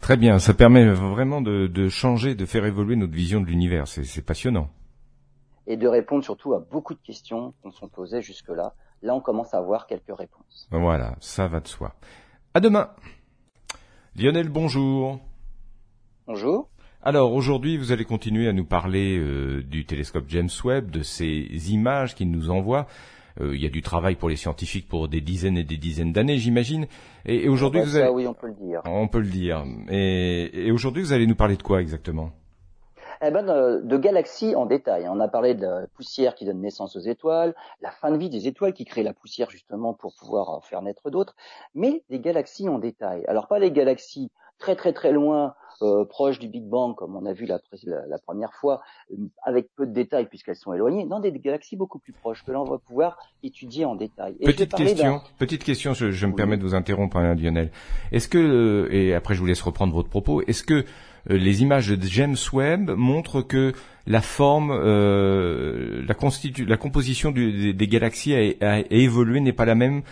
Très 0.00 0.16
bien, 0.16 0.38
ça 0.38 0.54
permet 0.54 0.88
vraiment 0.88 1.40
de, 1.40 1.88
changer, 1.88 2.34
de 2.34 2.46
faire 2.46 2.64
évoluer 2.64 2.96
notre 2.96 3.12
vision 3.12 3.40
de 3.40 3.46
l'univers. 3.46 3.86
C'est 3.88 4.24
passionnant. 4.24 4.70
Et 5.66 5.76
de 5.76 5.86
répondre 5.86 6.24
surtout 6.24 6.54
à 6.54 6.60
beaucoup 6.60 6.94
de 6.94 7.00
questions 7.00 7.52
qu'on 7.62 7.72
se 7.72 7.84
posait 7.84 8.22
jusque-là. 8.22 8.74
Là, 9.02 9.14
on 9.14 9.20
commence 9.20 9.52
à 9.54 9.58
avoir 9.58 9.86
quelques 9.86 10.16
réponses. 10.16 10.66
Voilà, 10.70 11.14
ça 11.20 11.46
va 11.46 11.60
de 11.60 11.68
soi. 11.68 11.94
À 12.54 12.60
demain. 12.60 12.90
Lionel, 14.16 14.48
bonjour. 14.48 15.20
Bonjour. 16.28 16.68
Alors 17.02 17.32
aujourd'hui, 17.32 17.78
vous 17.78 17.90
allez 17.90 18.04
continuer 18.04 18.48
à 18.48 18.52
nous 18.52 18.66
parler 18.66 19.18
euh, 19.18 19.62
du 19.62 19.86
télescope 19.86 20.24
James 20.28 20.50
Webb, 20.62 20.90
de 20.90 21.02
ces 21.02 21.72
images 21.72 22.14
qu'il 22.14 22.30
nous 22.30 22.50
envoie. 22.50 22.86
Euh, 23.40 23.56
il 23.56 23.62
y 23.62 23.66
a 23.66 23.70
du 23.70 23.80
travail 23.80 24.14
pour 24.14 24.28
les 24.28 24.36
scientifiques 24.36 24.86
pour 24.86 25.08
des 25.08 25.22
dizaines 25.22 25.56
et 25.56 25.64
des 25.64 25.78
dizaines 25.78 26.12
d'années, 26.12 26.36
j'imagine. 26.36 26.86
Et, 27.24 27.48
aujourd'hui, 27.48 27.80
vous 27.80 27.96
allez... 27.96 28.10
oui, 28.10 28.26
on 28.26 28.34
peut 28.34 28.48
le 28.48 28.52
dire. 28.52 28.82
On 28.84 29.08
peut 29.08 29.20
le 29.20 29.28
dire. 29.28 29.64
et 29.88 30.70
aujourd'hui, 30.70 31.02
vous 31.02 31.14
allez 31.14 31.26
nous 31.26 31.34
parler 31.34 31.56
de 31.56 31.62
quoi 31.62 31.80
exactement? 31.80 32.30
Eh 33.20 33.32
ben, 33.32 33.42
de, 33.82 33.96
galaxies 33.96 34.54
en 34.54 34.66
détail. 34.66 35.08
On 35.08 35.18
a 35.18 35.26
parlé 35.26 35.54
de 35.54 35.66
la 35.66 35.86
poussière 35.88 36.36
qui 36.36 36.44
donne 36.44 36.60
naissance 36.60 36.94
aux 36.94 37.00
étoiles, 37.00 37.54
la 37.80 37.90
fin 37.90 38.12
de 38.12 38.16
vie 38.16 38.30
des 38.30 38.46
étoiles 38.46 38.72
qui 38.72 38.84
crée 38.84 39.02
la 39.02 39.12
poussière 39.12 39.50
justement 39.50 39.92
pour 39.92 40.14
pouvoir 40.14 40.50
en 40.50 40.60
faire 40.60 40.82
naître 40.82 41.10
d'autres, 41.10 41.34
mais 41.74 42.04
des 42.10 42.20
galaxies 42.20 42.68
en 42.68 42.78
détail. 42.78 43.24
Alors 43.26 43.48
pas 43.48 43.58
les 43.58 43.72
galaxies 43.72 44.30
très 44.58 44.76
très 44.76 44.92
très 44.92 45.12
loin, 45.12 45.54
euh, 45.82 46.04
proches 46.04 46.38
du 46.38 46.48
Big 46.48 46.64
Bang 46.64 46.94
comme 46.96 47.16
on 47.16 47.24
a 47.26 47.32
vu 47.32 47.46
la, 47.46 47.60
la, 47.84 48.18
première 48.18 48.52
fois, 48.54 48.80
euh, 49.12 49.16
avec 49.44 49.68
peu 49.76 49.86
de 49.86 49.92
détails 49.92 50.26
puisqu'elles 50.26 50.56
sont 50.56 50.72
éloignées. 50.72 51.04
Non, 51.04 51.20
des, 51.20 51.32
galaxies 51.32 51.76
beaucoup 51.76 51.98
plus 51.98 52.12
proches 52.12 52.44
que 52.44 52.50
l'on 52.50 52.64
va 52.64 52.78
pouvoir 52.78 53.18
étudier 53.42 53.84
en 53.84 53.94
détail. 53.94 54.34
petite 54.44 54.74
question, 54.74 55.20
petite 55.38 55.62
question, 55.64 55.94
je, 55.94 56.26
me 56.26 56.34
permets 56.34 56.56
de 56.56 56.62
vous 56.62 56.74
interrompre, 56.74 57.16
hein, 57.16 57.34
Lionel. 57.34 57.70
Est-ce 58.10 58.28
que, 58.28 58.38
euh, 58.38 58.92
et 58.92 59.14
après 59.14 59.34
je 59.34 59.40
vous 59.40 59.46
laisse 59.46 59.62
reprendre 59.62 59.94
votre 59.94 60.08
propos, 60.08 60.42
est-ce 60.42 60.64
que 60.64 60.84
les 61.28 61.62
images 61.62 61.88
de 61.88 62.02
James 62.06 62.36
Webb 62.52 62.90
montrent 62.90 63.42
que 63.42 63.72
la 64.06 64.22
forme, 64.22 64.70
euh, 64.72 66.02
la, 66.06 66.14
la, 66.66 66.76
composition 66.76 67.30
des, 67.30 67.88
galaxies 67.88 68.34
a, 68.34 68.80
évolué, 68.90 69.40
n'est 69.40 69.52
pas 69.52 69.66
la 69.66 69.74
même 69.74 70.02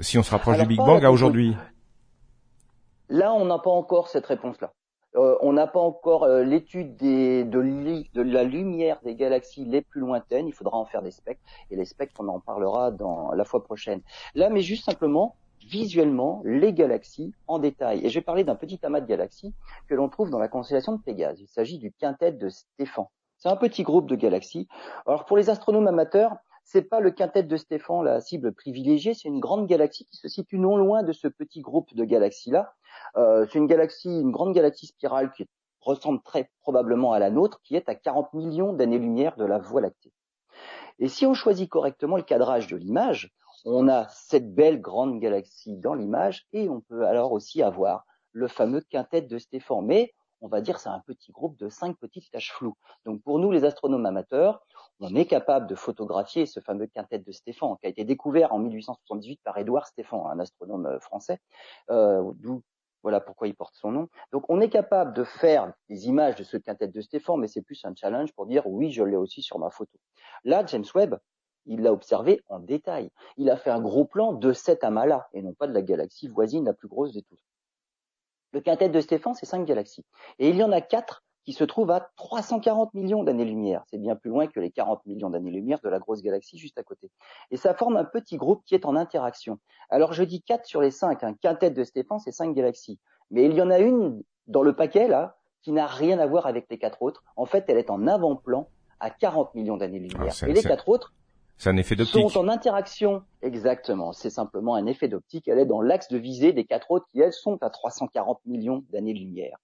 si 0.00 0.18
on 0.18 0.22
se 0.22 0.30
rapproche 0.32 0.58
du 0.58 0.66
Big 0.66 0.78
Bang 0.78 1.04
à 1.04 1.12
aujourd'hui? 1.12 1.54
Là, 3.14 3.32
on 3.32 3.44
n'a 3.44 3.60
pas 3.60 3.70
encore 3.70 4.08
cette 4.08 4.26
réponse-là. 4.26 4.72
on 5.14 5.52
n'a 5.52 5.68
pas 5.68 5.78
encore 5.78 6.26
l'étude 6.26 6.96
de, 6.96 8.20
la 8.20 8.42
lumière 8.42 8.98
des 9.04 9.14
galaxies 9.14 9.64
les 9.64 9.82
plus 9.82 10.00
lointaines. 10.00 10.48
Il 10.48 10.52
faudra 10.52 10.76
en 10.76 10.84
faire 10.84 11.00
des 11.00 11.12
spectres. 11.12 11.44
Et 11.70 11.76
les 11.76 11.84
spectres, 11.84 12.16
on 12.18 12.26
en 12.26 12.40
parlera 12.40 12.90
dans 12.90 13.30
la 13.30 13.44
fois 13.44 13.62
prochaine. 13.62 14.00
Là, 14.34 14.50
mais 14.50 14.62
juste 14.62 14.84
simplement, 14.84 15.36
visuellement 15.60 16.42
les 16.44 16.72
galaxies 16.72 17.32
en 17.46 17.60
détail. 17.60 18.04
Et 18.04 18.08
je 18.08 18.18
vais 18.18 18.24
parler 18.24 18.42
d'un 18.42 18.56
petit 18.56 18.80
amas 18.82 19.00
de 19.00 19.06
galaxies 19.06 19.54
que 19.86 19.94
l'on 19.94 20.08
trouve 20.08 20.30
dans 20.30 20.40
la 20.40 20.48
constellation 20.48 20.96
de 20.96 21.00
Pégase. 21.00 21.40
Il 21.40 21.46
s'agit 21.46 21.78
du 21.78 21.92
quintet 21.92 22.32
de 22.32 22.48
Stéphane. 22.48 23.06
C'est 23.38 23.48
un 23.48 23.54
petit 23.54 23.84
groupe 23.84 24.08
de 24.08 24.16
galaxies. 24.16 24.66
Alors 25.06 25.24
pour 25.24 25.36
les 25.36 25.50
astronomes 25.50 25.86
amateurs, 25.86 26.34
c'est 26.64 26.82
pas 26.82 27.00
le 27.00 27.10
quintet 27.10 27.42
de 27.42 27.56
Stéphane 27.56 28.04
la 28.04 28.20
cible 28.20 28.52
privilégiée, 28.52 29.14
c'est 29.14 29.28
une 29.28 29.40
grande 29.40 29.66
galaxie 29.66 30.06
qui 30.06 30.16
se 30.16 30.28
situe 30.28 30.58
non 30.58 30.76
loin 30.76 31.02
de 31.02 31.12
ce 31.12 31.28
petit 31.28 31.60
groupe 31.60 31.94
de 31.94 32.04
galaxies-là. 32.04 32.74
Euh, 33.16 33.46
c'est 33.50 33.58
une 33.58 33.66
galaxie, 33.66 34.08
une 34.08 34.30
grande 34.30 34.54
galaxie 34.54 34.86
spirale 34.86 35.32
qui 35.32 35.46
ressemble 35.80 36.22
très 36.22 36.50
probablement 36.60 37.12
à 37.12 37.18
la 37.18 37.30
nôtre, 37.30 37.60
qui 37.62 37.76
est 37.76 37.88
à 37.88 37.94
40 37.94 38.32
millions 38.34 38.72
d'années-lumière 38.72 39.36
de 39.36 39.44
la 39.44 39.58
Voie 39.58 39.80
lactée. 39.80 40.12
Et 40.98 41.08
si 41.08 41.26
on 41.26 41.34
choisit 41.34 41.68
correctement 41.68 42.16
le 42.16 42.22
cadrage 42.22 42.68
de 42.68 42.76
l'image, 42.76 43.32
on 43.64 43.88
a 43.88 44.08
cette 44.08 44.54
belle 44.54 44.80
grande 44.80 45.20
galaxie 45.20 45.76
dans 45.76 45.94
l'image 45.94 46.46
et 46.52 46.68
on 46.68 46.80
peut 46.80 47.06
alors 47.06 47.32
aussi 47.32 47.62
avoir 47.62 48.04
le 48.32 48.48
fameux 48.48 48.80
quintet 48.80 49.22
de 49.22 49.38
Stéphane. 49.38 49.84
Mais 49.84 50.12
on 50.40 50.48
va 50.48 50.60
dire 50.60 50.78
c'est 50.78 50.90
un 50.90 51.00
petit 51.00 51.32
groupe 51.32 51.58
de 51.58 51.68
cinq 51.68 51.96
petites 51.98 52.30
taches 52.30 52.52
floues. 52.52 52.76
Donc 53.06 53.22
pour 53.22 53.38
nous 53.38 53.50
les 53.50 53.64
astronomes 53.64 54.06
amateurs, 54.06 54.62
on 55.00 55.14
est 55.14 55.24
capable 55.24 55.66
de 55.66 55.74
photographier 55.74 56.46
ce 56.46 56.60
fameux 56.60 56.86
quintet 56.86 57.18
de 57.18 57.32
Stéphane 57.32 57.76
qui 57.80 57.86
a 57.86 57.88
été 57.88 58.04
découvert 58.04 58.52
en 58.52 58.58
1878 58.58 59.40
par 59.42 59.56
Édouard 59.58 59.86
Stéphane, 59.86 60.20
un 60.30 60.38
astronome 60.38 60.86
euh, 60.86 61.00
français, 61.00 61.40
euh, 61.90 62.22
d'où 62.36 62.62
voilà 63.04 63.20
pourquoi 63.20 63.46
il 63.46 63.54
porte 63.54 63.76
son 63.76 63.92
nom. 63.92 64.08
Donc 64.32 64.46
on 64.48 64.60
est 64.62 64.70
capable 64.70 65.12
de 65.12 65.24
faire 65.24 65.72
des 65.88 66.08
images 66.08 66.36
de 66.36 66.42
ce 66.42 66.56
quintet 66.56 66.88
de 66.88 67.00
Stéphane, 67.02 67.38
mais 67.38 67.48
c'est 67.48 67.60
plus 67.60 67.84
un 67.84 67.94
challenge 67.94 68.32
pour 68.32 68.46
dire 68.46 68.66
oui, 68.66 68.90
je 68.90 69.04
l'ai 69.04 69.14
aussi 69.16 69.42
sur 69.42 69.58
ma 69.58 69.68
photo. 69.68 69.96
Là, 70.42 70.64
James 70.66 70.86
Webb, 70.94 71.18
il 71.66 71.82
l'a 71.82 71.92
observé 71.92 72.42
en 72.48 72.60
détail. 72.60 73.10
Il 73.36 73.50
a 73.50 73.56
fait 73.56 73.70
un 73.70 73.80
gros 73.80 74.06
plan 74.06 74.32
de 74.32 74.52
cet 74.54 74.84
amas-là, 74.84 75.28
et 75.34 75.42
non 75.42 75.52
pas 75.52 75.66
de 75.66 75.74
la 75.74 75.82
galaxie 75.82 76.28
voisine 76.28 76.64
la 76.64 76.72
plus 76.72 76.88
grosse 76.88 77.12
de 77.12 77.20
toutes. 77.20 77.44
Le 78.52 78.60
quintet 78.62 78.88
de 78.88 79.00
Stéphane, 79.00 79.34
c'est 79.34 79.46
cinq 79.46 79.66
galaxies. 79.66 80.06
Et 80.38 80.48
il 80.48 80.56
y 80.56 80.64
en 80.64 80.72
a 80.72 80.80
quatre 80.80 81.24
qui 81.44 81.52
se 81.52 81.64
trouvent 81.64 81.90
à 81.90 82.10
340 82.16 82.94
millions 82.94 83.22
d'années-lumière. 83.22 83.82
C'est 83.90 83.98
bien 83.98 84.16
plus 84.16 84.30
loin 84.30 84.46
que 84.46 84.60
les 84.60 84.70
40 84.70 85.04
millions 85.06 85.30
d'années-lumière 85.30 85.78
de 85.82 85.88
la 85.88 85.98
grosse 85.98 86.22
galaxie 86.22 86.58
juste 86.58 86.78
à 86.78 86.82
côté. 86.82 87.10
Et 87.50 87.56
ça 87.56 87.74
forme 87.74 87.96
un 87.96 88.04
petit 88.04 88.36
groupe 88.36 88.62
qui 88.64 88.74
est 88.74 88.86
en 88.86 88.96
interaction. 88.96 89.58
Alors 89.90 90.12
je 90.12 90.22
dis 90.22 90.42
quatre 90.42 90.66
sur 90.66 90.80
les 90.80 90.90
cinq. 90.90 91.22
Un 91.22 91.34
quintet 91.34 91.70
de 91.70 91.84
Stéphane, 91.84 92.18
c'est 92.18 92.32
cinq 92.32 92.54
galaxies. 92.54 92.98
Mais 93.30 93.44
il 93.44 93.54
y 93.54 93.62
en 93.62 93.70
a 93.70 93.78
une 93.78 94.22
dans 94.46 94.62
le 94.62 94.74
paquet, 94.74 95.08
là, 95.08 95.36
qui 95.62 95.72
n'a 95.72 95.86
rien 95.86 96.18
à 96.18 96.26
voir 96.26 96.46
avec 96.46 96.66
les 96.70 96.78
quatre 96.78 97.02
autres. 97.02 97.22
En 97.36 97.46
fait, 97.46 97.64
elle 97.68 97.78
est 97.78 97.90
en 97.90 98.06
avant-plan 98.06 98.68
à 99.00 99.10
40 99.10 99.54
millions 99.54 99.76
d'années-lumière. 99.76 100.34
Ah, 100.42 100.48
et 100.48 100.52
les 100.52 100.62
quatre 100.62 100.88
autres, 100.88 101.14
c'est 101.56 101.70
un 101.70 101.76
effet 101.76 101.94
d'optique. 101.94 102.30
Sont 102.30 102.38
en 102.38 102.48
interaction. 102.48 103.22
Exactement. 103.42 104.12
C'est 104.12 104.30
simplement 104.30 104.74
un 104.74 104.86
effet 104.86 105.08
d'optique. 105.08 105.46
Elle 105.48 105.58
est 105.58 105.66
dans 105.66 105.80
l'axe 105.80 106.08
de 106.08 106.18
visée 106.18 106.52
des 106.52 106.64
quatre 106.64 106.90
autres 106.90 107.06
qui, 107.12 107.20
elles, 107.20 107.32
sont 107.32 107.58
à 107.62 107.70
340 107.70 108.40
millions 108.46 108.84
d'années-lumière. 108.90 109.58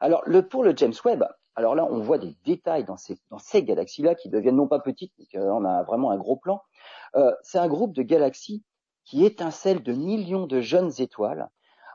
Alors 0.00 0.24
pour 0.50 0.64
le 0.64 0.76
James 0.76 0.94
Webb, 1.04 1.24
alors 1.54 1.74
là 1.74 1.86
on 1.90 2.00
voit 2.00 2.18
des 2.18 2.36
détails 2.44 2.84
dans 2.84 2.96
ces, 2.96 3.62
galaxies-là 3.62 4.14
qui 4.14 4.28
deviennent 4.28 4.56
non 4.56 4.68
pas 4.68 4.78
petites, 4.78 5.12
mais 5.18 5.26
on 5.40 5.64
a 5.64 5.82
vraiment 5.82 6.10
un 6.10 6.16
gros 6.16 6.36
plan. 6.36 6.62
Euh, 7.16 7.32
c'est 7.42 7.58
un 7.58 7.68
groupe 7.68 7.94
de 7.94 8.02
galaxies 8.02 8.64
qui 9.04 9.24
étincelle 9.24 9.82
de 9.82 9.92
millions 9.92 10.46
de 10.46 10.60
jeunes 10.60 10.92
étoiles. 10.98 11.48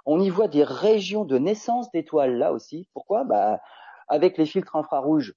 On 0.06 0.20
y 0.20 0.30
voit 0.30 0.48
des 0.48 0.64
régions 0.64 1.26
de 1.26 1.38
naissance 1.38 1.92
d'étoiles 1.92 2.38
là 2.38 2.52
aussi. 2.52 2.90
Pourquoi? 2.94 3.24
Bah, 3.24 3.62
Avec 4.08 4.38
les 4.38 4.46
filtres 4.46 4.76
infrarouges 4.76 5.34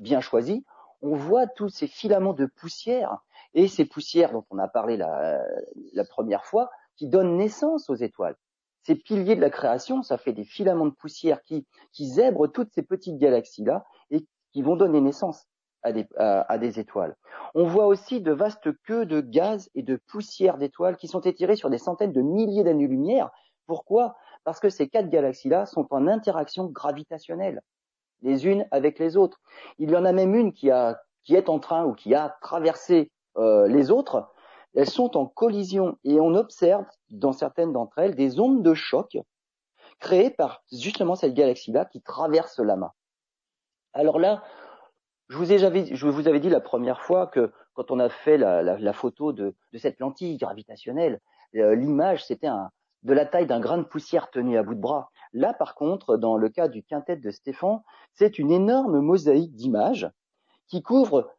bien 0.00 0.20
choisis, 0.20 0.62
on 1.02 1.14
voit 1.16 1.46
tous 1.46 1.68
ces 1.68 1.86
filaments 1.86 2.32
de 2.32 2.46
poussière 2.46 3.18
et 3.54 3.68
ces 3.68 3.84
poussières 3.84 4.32
dont 4.32 4.44
on 4.50 4.58
a 4.58 4.68
parlé 4.68 4.96
la 4.96 6.04
première 6.08 6.44
fois 6.44 6.70
qui 6.96 7.08
donnent 7.08 7.36
naissance 7.36 7.90
aux 7.90 7.94
étoiles. 7.94 8.36
Ces 8.84 8.96
piliers 8.96 9.34
de 9.34 9.40
la 9.40 9.50
création, 9.50 10.02
ça 10.02 10.18
fait 10.18 10.32
des 10.32 10.44
filaments 10.44 10.86
de 10.86 10.92
poussière 10.92 11.42
qui, 11.42 11.66
zèbrent 11.98 12.50
toutes 12.52 12.72
ces 12.72 12.82
petites 12.82 13.16
galaxies-là 13.16 13.84
et 14.10 14.26
qui 14.52 14.62
vont 14.62 14.76
donner 14.76 15.00
naissance 15.00 15.46
à 15.82 15.92
des, 16.58 16.78
étoiles. 16.78 17.14
On 17.54 17.64
voit 17.64 17.86
aussi 17.86 18.20
de 18.20 18.32
vastes 18.32 18.70
queues 18.86 19.04
de 19.04 19.20
gaz 19.20 19.70
et 19.74 19.82
de 19.82 19.96
poussière 19.96 20.56
d'étoiles 20.56 20.96
qui 20.96 21.08
sont 21.08 21.20
étirées 21.20 21.56
sur 21.56 21.68
des 21.68 21.78
centaines 21.78 22.12
de 22.12 22.22
milliers 22.22 22.64
d'années-lumière. 22.64 23.30
Pourquoi? 23.66 24.16
Parce 24.44 24.60
que 24.60 24.70
ces 24.70 24.88
quatre 24.88 25.08
galaxies-là 25.08 25.66
sont 25.66 25.86
en 25.90 26.06
interaction 26.06 26.66
gravitationnelle, 26.66 27.60
les 28.22 28.46
unes 28.46 28.66
avec 28.70 28.98
les 28.98 29.16
autres. 29.16 29.40
Il 29.78 29.90
y 29.90 29.96
en 29.96 30.04
a 30.04 30.12
même 30.12 30.34
une 30.34 30.52
qui 30.52 30.68
est 30.68 31.48
en 31.48 31.58
train 31.58 31.84
ou 31.84 31.94
qui 31.94 32.14
a 32.14 32.36
traversé 32.40 33.10
euh, 33.36 33.66
les 33.66 33.90
autres. 33.90 34.30
Elles 34.74 34.90
sont 34.90 35.16
en 35.16 35.26
collision 35.26 35.98
et 36.04 36.20
on 36.20 36.34
observe 36.34 36.84
dans 37.10 37.32
certaines 37.32 37.72
d'entre 37.72 37.98
elles 37.98 38.14
des 38.14 38.40
ondes 38.40 38.62
de 38.62 38.74
choc 38.74 39.18
créées 40.00 40.30
par 40.30 40.62
justement 40.72 41.14
cette 41.14 41.34
galaxie-là 41.34 41.84
qui 41.84 42.02
traverse 42.02 42.58
la 42.58 42.76
main. 42.76 42.92
Alors 43.92 44.18
là, 44.18 44.42
je 45.28 45.36
vous, 45.36 45.52
ai, 45.52 45.58
je 45.58 46.06
vous 46.06 46.28
avais 46.28 46.40
dit 46.40 46.50
la 46.50 46.60
première 46.60 47.00
fois 47.00 47.26
que 47.28 47.52
quand 47.74 47.90
on 47.90 48.00
a 48.00 48.08
fait 48.08 48.36
la 48.36 48.92
photo 48.92 49.32
de, 49.32 49.54
de, 49.72 49.78
cette 49.78 50.00
lentille 50.00 50.36
gravitationnelle, 50.36 51.20
euh, 51.56 51.74
l'image 51.74 52.24
c'était 52.24 52.48
de 53.02 53.12
la 53.12 53.26
taille 53.26 53.46
d'un 53.46 53.60
grain 53.60 53.78
de 53.78 53.84
poussière 53.84 54.30
tenu 54.30 54.58
à 54.58 54.62
bout 54.62 54.74
de 54.74 54.80
bras. 54.80 55.10
Là, 55.32 55.52
par 55.52 55.74
contre, 55.74 56.16
dans 56.16 56.36
le 56.36 56.48
cas 56.48 56.68
du 56.68 56.82
quintet 56.82 57.16
de 57.16 57.30
Stéphane, 57.30 57.80
c'est 58.14 58.38
une 58.38 58.50
énorme 58.50 59.00
mosaïque 59.00 59.54
d'images 59.54 60.10
qui 60.68 60.82
couvre 60.82 61.30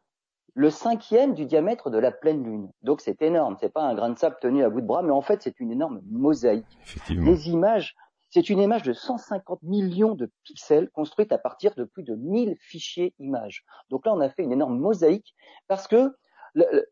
le 0.56 0.70
cinquième 0.70 1.34
du 1.34 1.44
diamètre 1.44 1.90
de 1.90 1.98
la 1.98 2.10
pleine 2.10 2.42
lune. 2.42 2.70
Donc 2.82 3.02
c'est 3.02 3.20
énorme. 3.20 3.56
C'est 3.60 3.72
pas 3.72 3.82
un 3.82 3.94
grain 3.94 4.08
de 4.08 4.18
sable 4.18 4.38
tenu 4.40 4.64
à 4.64 4.70
bout 4.70 4.80
de 4.80 4.86
bras, 4.86 5.02
mais 5.02 5.12
en 5.12 5.20
fait 5.20 5.42
c'est 5.42 5.60
une 5.60 5.70
énorme 5.70 6.00
mosaïque. 6.10 6.78
Les 7.10 7.50
images 7.50 7.94
c'est 8.30 8.50
une 8.50 8.60
image 8.60 8.82
de 8.82 8.92
150 8.92 9.62
millions 9.62 10.14
de 10.14 10.30
pixels 10.44 10.90
construite 10.90 11.32
à 11.32 11.38
partir 11.38 11.74
de 11.76 11.84
plus 11.84 12.02
de 12.02 12.16
1000 12.16 12.56
fichiers 12.58 13.14
images. 13.18 13.64
Donc 13.88 14.04
là, 14.04 14.12
on 14.14 14.20
a 14.20 14.28
fait 14.28 14.42
une 14.42 14.52
énorme 14.52 14.78
mosaïque 14.78 15.34
parce 15.68 15.86
que 15.86 16.12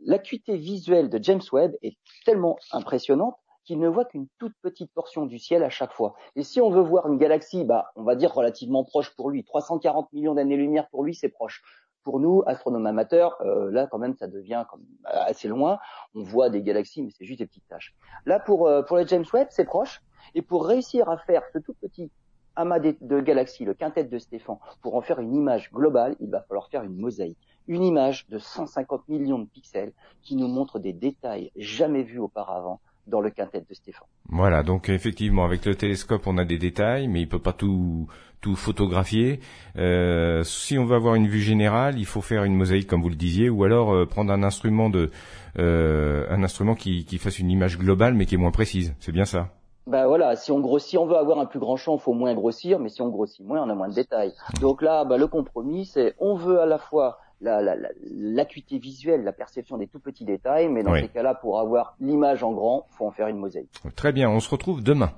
l'acuité 0.01 0.57
visuelle 0.57 1.09
de 1.09 1.19
James 1.23 1.43
Webb 1.53 1.75
est 1.83 1.97
tellement 2.25 2.57
impressionnante 2.73 3.37
qu'il 3.65 3.79
ne 3.79 3.89
voit 3.89 4.05
qu'une 4.05 4.29
toute 4.39 4.53
petite 4.63 4.93
portion 4.93 5.27
du 5.27 5.39
ciel 5.39 5.65
à 5.65 5.71
chaque 5.71 5.93
fois. 5.93 6.15
Et 6.37 6.43
si 6.43 6.61
on 6.61 6.71
veut 6.71 6.83
voir 6.83 7.09
une 7.11 7.19
galaxie, 7.19 7.65
bah, 7.65 7.91
on 7.97 8.05
va 8.05 8.15
dire 8.15 8.33
relativement 8.33 8.85
proche 8.85 9.15
pour 9.17 9.31
lui, 9.31 9.43
340 9.43 10.13
millions 10.13 10.35
d'années-lumière 10.35 10.89
pour 10.91 11.03
lui, 11.03 11.15
c'est 11.15 11.31
proche. 11.31 11.63
Pour 12.05 12.21
nous, 12.21 12.43
astronomes 12.47 12.87
amateurs, 12.87 13.37
euh, 13.41 13.71
là 13.71 13.89
quand 13.91 13.99
même 13.99 14.15
ça 14.15 14.27
devient 14.27 14.65
assez 15.05 15.49
loin. 15.49 15.79
On 16.15 16.23
voit 16.23 16.51
des 16.51 16.63
galaxies, 16.63 17.03
mais 17.03 17.11
c'est 17.11 17.25
juste 17.25 17.41
des 17.41 17.47
petites 17.47 17.67
taches. 17.69 17.95
Là 18.27 18.39
pour 18.39 18.69
euh, 18.69 18.83
pour 18.83 18.97
le 18.97 19.07
James 19.07 19.25
Webb, 19.33 19.49
c'est 19.51 19.65
proche. 19.65 20.03
Et 20.35 20.43
pour 20.43 20.67
réussir 20.67 21.09
à 21.09 21.17
faire 21.17 21.43
ce 21.53 21.59
tout 21.59 21.75
petit 21.75 22.11
amas 22.57 22.79
de, 22.79 23.21
galaxies, 23.21 23.65
le 23.65 23.75
quintet 23.75 24.05
de 24.05 24.19
Stéphane, 24.19 24.59
pour 24.81 24.95
en 24.95 25.01
faire 25.01 25.19
une 25.19 25.35
image 25.35 25.73
globale, 25.73 26.17
il 26.21 26.31
va 26.31 26.43
falloir 26.43 26.69
faire 26.69 26.83
une 26.83 26.97
mosaïque. 26.97 27.39
Une 27.67 27.83
image 27.83 28.27
de 28.29 28.39
150 28.39 29.09
millions 29.09 29.39
de 29.39 29.47
pixels 29.47 29.93
qui 30.23 30.37
nous 30.37 30.49
montre 30.49 30.79
des 30.79 30.93
détails 30.93 31.51
jamais 31.57 32.03
vus 32.03 32.19
auparavant 32.19 32.81
dans 33.07 33.21
le 33.21 33.31
quintet 33.31 33.61
de 33.61 33.75
Stéphane. 33.75 34.07
Voilà, 34.29 34.63
donc 34.63 34.89
effectivement, 34.89 35.45
avec 35.45 35.65
le 35.65 35.75
télescope, 35.75 36.27
on 36.27 36.39
a 36.39 36.45
des 36.45 36.59
détails, 36.59 37.09
mais 37.09 37.23
il 37.23 37.29
peut 37.29 37.43
pas 37.43 37.53
tout 37.53 38.07
tout 38.45 38.57
photographier. 38.57 39.41
Euh, 39.79 40.43
si 40.45 40.77
on 40.77 40.85
veut 40.85 40.95
avoir 40.95 41.15
une 41.15 41.27
vue 41.27 41.41
générale, 41.41 41.99
il 41.99 42.05
faut 42.05 42.21
faire 42.21 42.45
une 42.45 42.55
mosaïque, 42.55 42.87
comme 42.87 43.01
vous 43.01 43.09
le 43.09 43.15
disiez, 43.17 43.49
ou 43.49 43.65
alors 43.65 43.95
euh, 43.95 44.05
prendre 44.05 44.31
un 44.31 44.43
instrument 44.43 44.91
de 44.91 45.11
euh, 45.59 46.27
un 46.29 46.43
instrument 46.43 46.75
qui, 46.75 47.07
qui 47.07 47.17
fasse 47.17 47.39
une 47.39 47.51
image 47.51 47.79
globale, 47.79 48.13
mais 48.13 48.27
qui 48.27 48.35
est 48.35 48.39
moins 48.39 48.51
précise. 48.51 48.95
C'est 49.01 49.13
bien 49.13 49.25
ça. 49.25 49.49
Ben 49.87 50.07
voilà, 50.07 50.37
si 50.37 50.53
on 50.53 50.61
grossit, 50.61 50.99
on 50.99 51.07
veut 51.07 51.17
avoir 51.17 51.39
un 51.39 51.47
plus 51.47 51.59
grand 51.59 51.77
champ, 51.77 51.97
il 51.97 52.03
faut 52.03 52.13
moins 52.13 52.35
grossir, 52.35 52.79
mais 52.79 52.91
si 52.91 53.01
on 53.01 53.09
grossit 53.09 53.47
moins, 53.47 53.63
on 53.63 53.71
a 53.71 53.75
moins 53.75 53.89
de 53.89 53.95
détails. 53.95 54.35
Donc 54.61 54.83
là, 54.83 55.07
ben, 55.07 55.17
le 55.17 55.27
compromis, 55.27 55.87
c'est 55.87 56.15
on 56.19 56.35
veut 56.35 56.61
à 56.61 56.67
la 56.67 56.77
fois 56.77 57.21
l'acuité 57.41 58.75
la, 58.75 58.81
visuelle, 58.81 59.25
la 59.25 59.33
perception 59.33 59.79
des 59.79 59.87
tout 59.87 60.01
petits 60.01 60.27
détails, 60.27 60.69
mais 60.69 60.83
dans 60.83 60.95
ces 60.95 61.09
cas-là, 61.09 61.35
pour 61.35 61.59
avoir 61.61 61.97
l'image 61.99 62.43
en 62.43 62.53
grand, 62.53 62.87
faut 62.91 63.07
en 63.07 63.11
faire 63.11 63.29
une 63.29 63.39
mosaïque. 63.39 63.81
Très 63.97 64.13
bien, 64.13 64.29
on 64.29 64.41
se 64.41 64.51
retrouve 64.51 64.83
demain. 64.83 65.13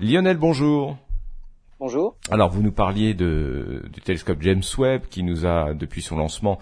Lionel, 0.00 0.38
bonjour. 0.38 0.96
Bonjour. 1.86 2.16
Alors, 2.30 2.48
vous 2.48 2.62
nous 2.62 2.72
parliez 2.72 3.12
de, 3.12 3.82
du 3.92 4.00
télescope 4.00 4.38
James 4.40 4.62
Webb 4.78 5.02
qui 5.10 5.22
nous 5.22 5.44
a, 5.44 5.74
depuis 5.74 6.00
son 6.00 6.16
lancement, 6.16 6.58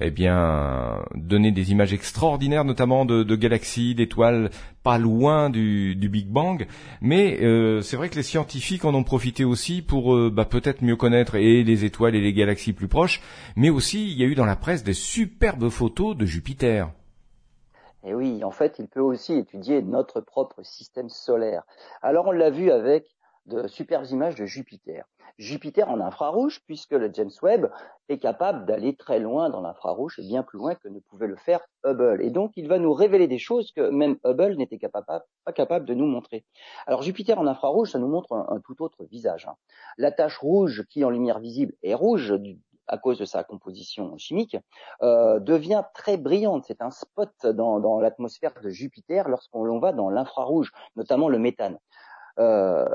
eh 0.00 0.10
bien, 0.10 1.04
donner 1.14 1.52
des 1.52 1.70
images 1.70 1.92
extraordinaires, 1.92 2.64
notamment 2.64 3.04
de, 3.04 3.22
de 3.22 3.36
galaxies, 3.36 3.94
d'étoiles 3.94 4.50
pas 4.82 4.98
loin 4.98 5.48
du, 5.48 5.94
du, 5.94 6.08
Big 6.08 6.26
Bang. 6.26 6.66
Mais 7.00 7.40
euh, 7.40 7.82
c'est 7.82 7.96
vrai 7.96 8.08
que 8.08 8.16
les 8.16 8.24
scientifiques 8.24 8.84
en 8.84 8.94
ont 8.94 9.04
profité 9.04 9.44
aussi 9.44 9.80
pour 9.80 10.16
euh, 10.16 10.28
bah, 10.28 10.44
peut-être 10.44 10.82
mieux 10.82 10.96
connaître 10.96 11.36
et 11.36 11.62
les 11.62 11.84
étoiles 11.84 12.16
et 12.16 12.20
les 12.20 12.32
galaxies 12.32 12.72
plus 12.72 12.88
proches. 12.88 13.22
Mais 13.54 13.70
aussi, 13.70 14.10
il 14.10 14.18
y 14.18 14.24
a 14.24 14.26
eu 14.26 14.34
dans 14.34 14.44
la 14.44 14.56
presse 14.56 14.82
des 14.82 14.92
superbes 14.92 15.68
photos 15.68 16.16
de 16.16 16.26
Jupiter. 16.26 16.90
Et 18.02 18.12
oui, 18.12 18.42
en 18.42 18.50
fait, 18.50 18.80
il 18.80 18.88
peut 18.88 18.98
aussi 18.98 19.34
étudier 19.34 19.82
notre 19.82 20.20
propre 20.20 20.64
système 20.64 21.10
solaire. 21.10 21.62
Alors, 22.02 22.26
on 22.26 22.32
l'a 22.32 22.50
vu 22.50 22.72
avec 22.72 23.06
de 23.46 23.66
superbes 23.66 24.06
images 24.06 24.34
de 24.34 24.46
Jupiter. 24.46 25.04
Jupiter 25.38 25.90
en 25.90 26.00
infrarouge, 26.00 26.60
puisque 26.64 26.92
le 26.92 27.10
James 27.12 27.30
Webb 27.42 27.70
est 28.08 28.18
capable 28.18 28.66
d'aller 28.66 28.94
très 28.94 29.18
loin 29.18 29.50
dans 29.50 29.60
l'infrarouge 29.60 30.18
et 30.18 30.22
bien 30.22 30.44
plus 30.44 30.58
loin 30.58 30.76
que 30.76 30.88
ne 30.88 31.00
pouvait 31.00 31.26
le 31.26 31.36
faire 31.36 31.60
Hubble. 31.84 32.22
Et 32.22 32.30
donc, 32.30 32.52
il 32.56 32.68
va 32.68 32.78
nous 32.78 32.92
révéler 32.92 33.26
des 33.26 33.38
choses 33.38 33.72
que 33.72 33.90
même 33.90 34.16
Hubble 34.24 34.54
n'était 34.56 34.78
pas 34.78 35.52
capable 35.52 35.86
de 35.86 35.94
nous 35.94 36.06
montrer. 36.06 36.44
Alors, 36.86 37.02
Jupiter 37.02 37.38
en 37.38 37.46
infrarouge, 37.46 37.92
ça 37.92 37.98
nous 37.98 38.08
montre 38.08 38.32
un, 38.32 38.60
tout 38.60 38.80
autre 38.82 39.04
visage. 39.04 39.46
Hein. 39.46 39.56
La 39.98 40.12
tache 40.12 40.38
rouge, 40.38 40.84
qui 40.88 41.04
en 41.04 41.10
lumière 41.10 41.40
visible 41.40 41.74
est 41.82 41.94
rouge 41.94 42.32
à 42.86 42.98
cause 42.98 43.18
de 43.18 43.24
sa 43.24 43.42
composition 43.42 44.16
chimique, 44.18 44.56
euh, 45.02 45.40
devient 45.40 45.82
très 45.94 46.16
brillante. 46.16 46.64
C'est 46.68 46.82
un 46.82 46.90
spot 46.90 47.46
dans, 47.46 48.00
l'atmosphère 48.00 48.52
de 48.62 48.68
Jupiter 48.68 49.28
lorsqu'on 49.28 49.78
va 49.80 49.92
dans 49.92 50.10
l'infrarouge, 50.10 50.70
notamment 50.94 51.28
le 51.28 51.38
méthane. 51.38 51.78
Euh, 52.38 52.86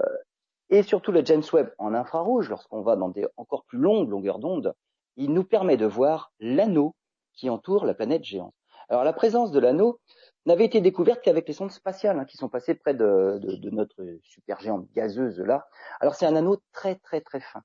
et 0.69 0.84
surtout 0.84 1.12
le 1.12 1.25
James 1.25 1.43
Webb 1.53 1.73
en 1.77 1.93
infrarouge, 1.93 2.49
lorsqu'on 2.49 2.82
va 2.82 2.95
dans 2.95 3.10
des 3.10 3.25
encore 3.38 3.65
plus 3.65 3.79
longues 3.79 4.10
longueurs 4.10 4.39
d'onde, 4.39 4.73
il 5.15 5.34
nous 5.34 5.43
permet 5.43 5.77
de 5.77 5.86
voir 5.86 6.32
l'anneau 6.39 6.95
qui 7.34 7.49
entoure 7.49 7.86
la 7.86 7.93
planète 7.93 8.23
géante. 8.23 8.53
Alors 8.89 9.03
la 9.03 9.13
présence 9.13 9.51
de 9.51 9.60
l'anneau 9.60 9.99
n'avait 10.45 10.65
été 10.65 10.82
découverte 10.82 11.21
qu'avec 11.21 11.47
les 11.47 11.53
sondes 11.53 11.71
spatiales 11.71 12.19
hein, 12.19 12.25
qui 12.25 12.38
sont 12.38 12.49
passées 12.49 12.75
près 12.75 12.93
de, 12.93 13.39
de, 13.41 13.55
de 13.55 13.69
notre 13.69 14.03
supergéante 14.23 14.88
gazeuse 14.95 15.39
là. 15.39 15.67
Alors 15.99 16.15
c'est 16.15 16.25
un 16.25 16.36
anneau 16.36 16.58
très 16.71 16.95
très 16.95 17.21
très 17.21 17.39
fin, 17.39 17.62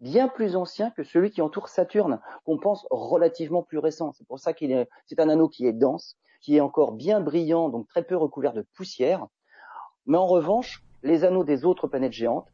bien 0.00 0.28
plus 0.28 0.56
ancien 0.56 0.90
que 0.90 1.02
celui 1.02 1.30
qui 1.30 1.42
entoure 1.42 1.68
Saturne, 1.68 2.20
qu'on 2.44 2.58
pense 2.58 2.86
relativement 2.90 3.62
plus 3.62 3.78
récent. 3.78 4.12
C'est 4.12 4.26
pour 4.26 4.38
ça 4.38 4.52
qu'il 4.52 4.72
est, 4.72 4.88
c'est 5.06 5.20
un 5.20 5.28
anneau 5.28 5.48
qui 5.48 5.66
est 5.66 5.72
dense, 5.72 6.16
qui 6.40 6.56
est 6.56 6.60
encore 6.60 6.92
bien 6.92 7.20
brillant, 7.20 7.68
donc 7.68 7.88
très 7.88 8.02
peu 8.02 8.16
recouvert 8.16 8.52
de 8.52 8.62
poussière. 8.74 9.26
Mais 10.06 10.18
en 10.18 10.26
revanche, 10.26 10.83
les 11.04 11.22
anneaux 11.22 11.44
des 11.44 11.64
autres 11.64 11.86
planètes 11.86 12.12
géantes, 12.12 12.48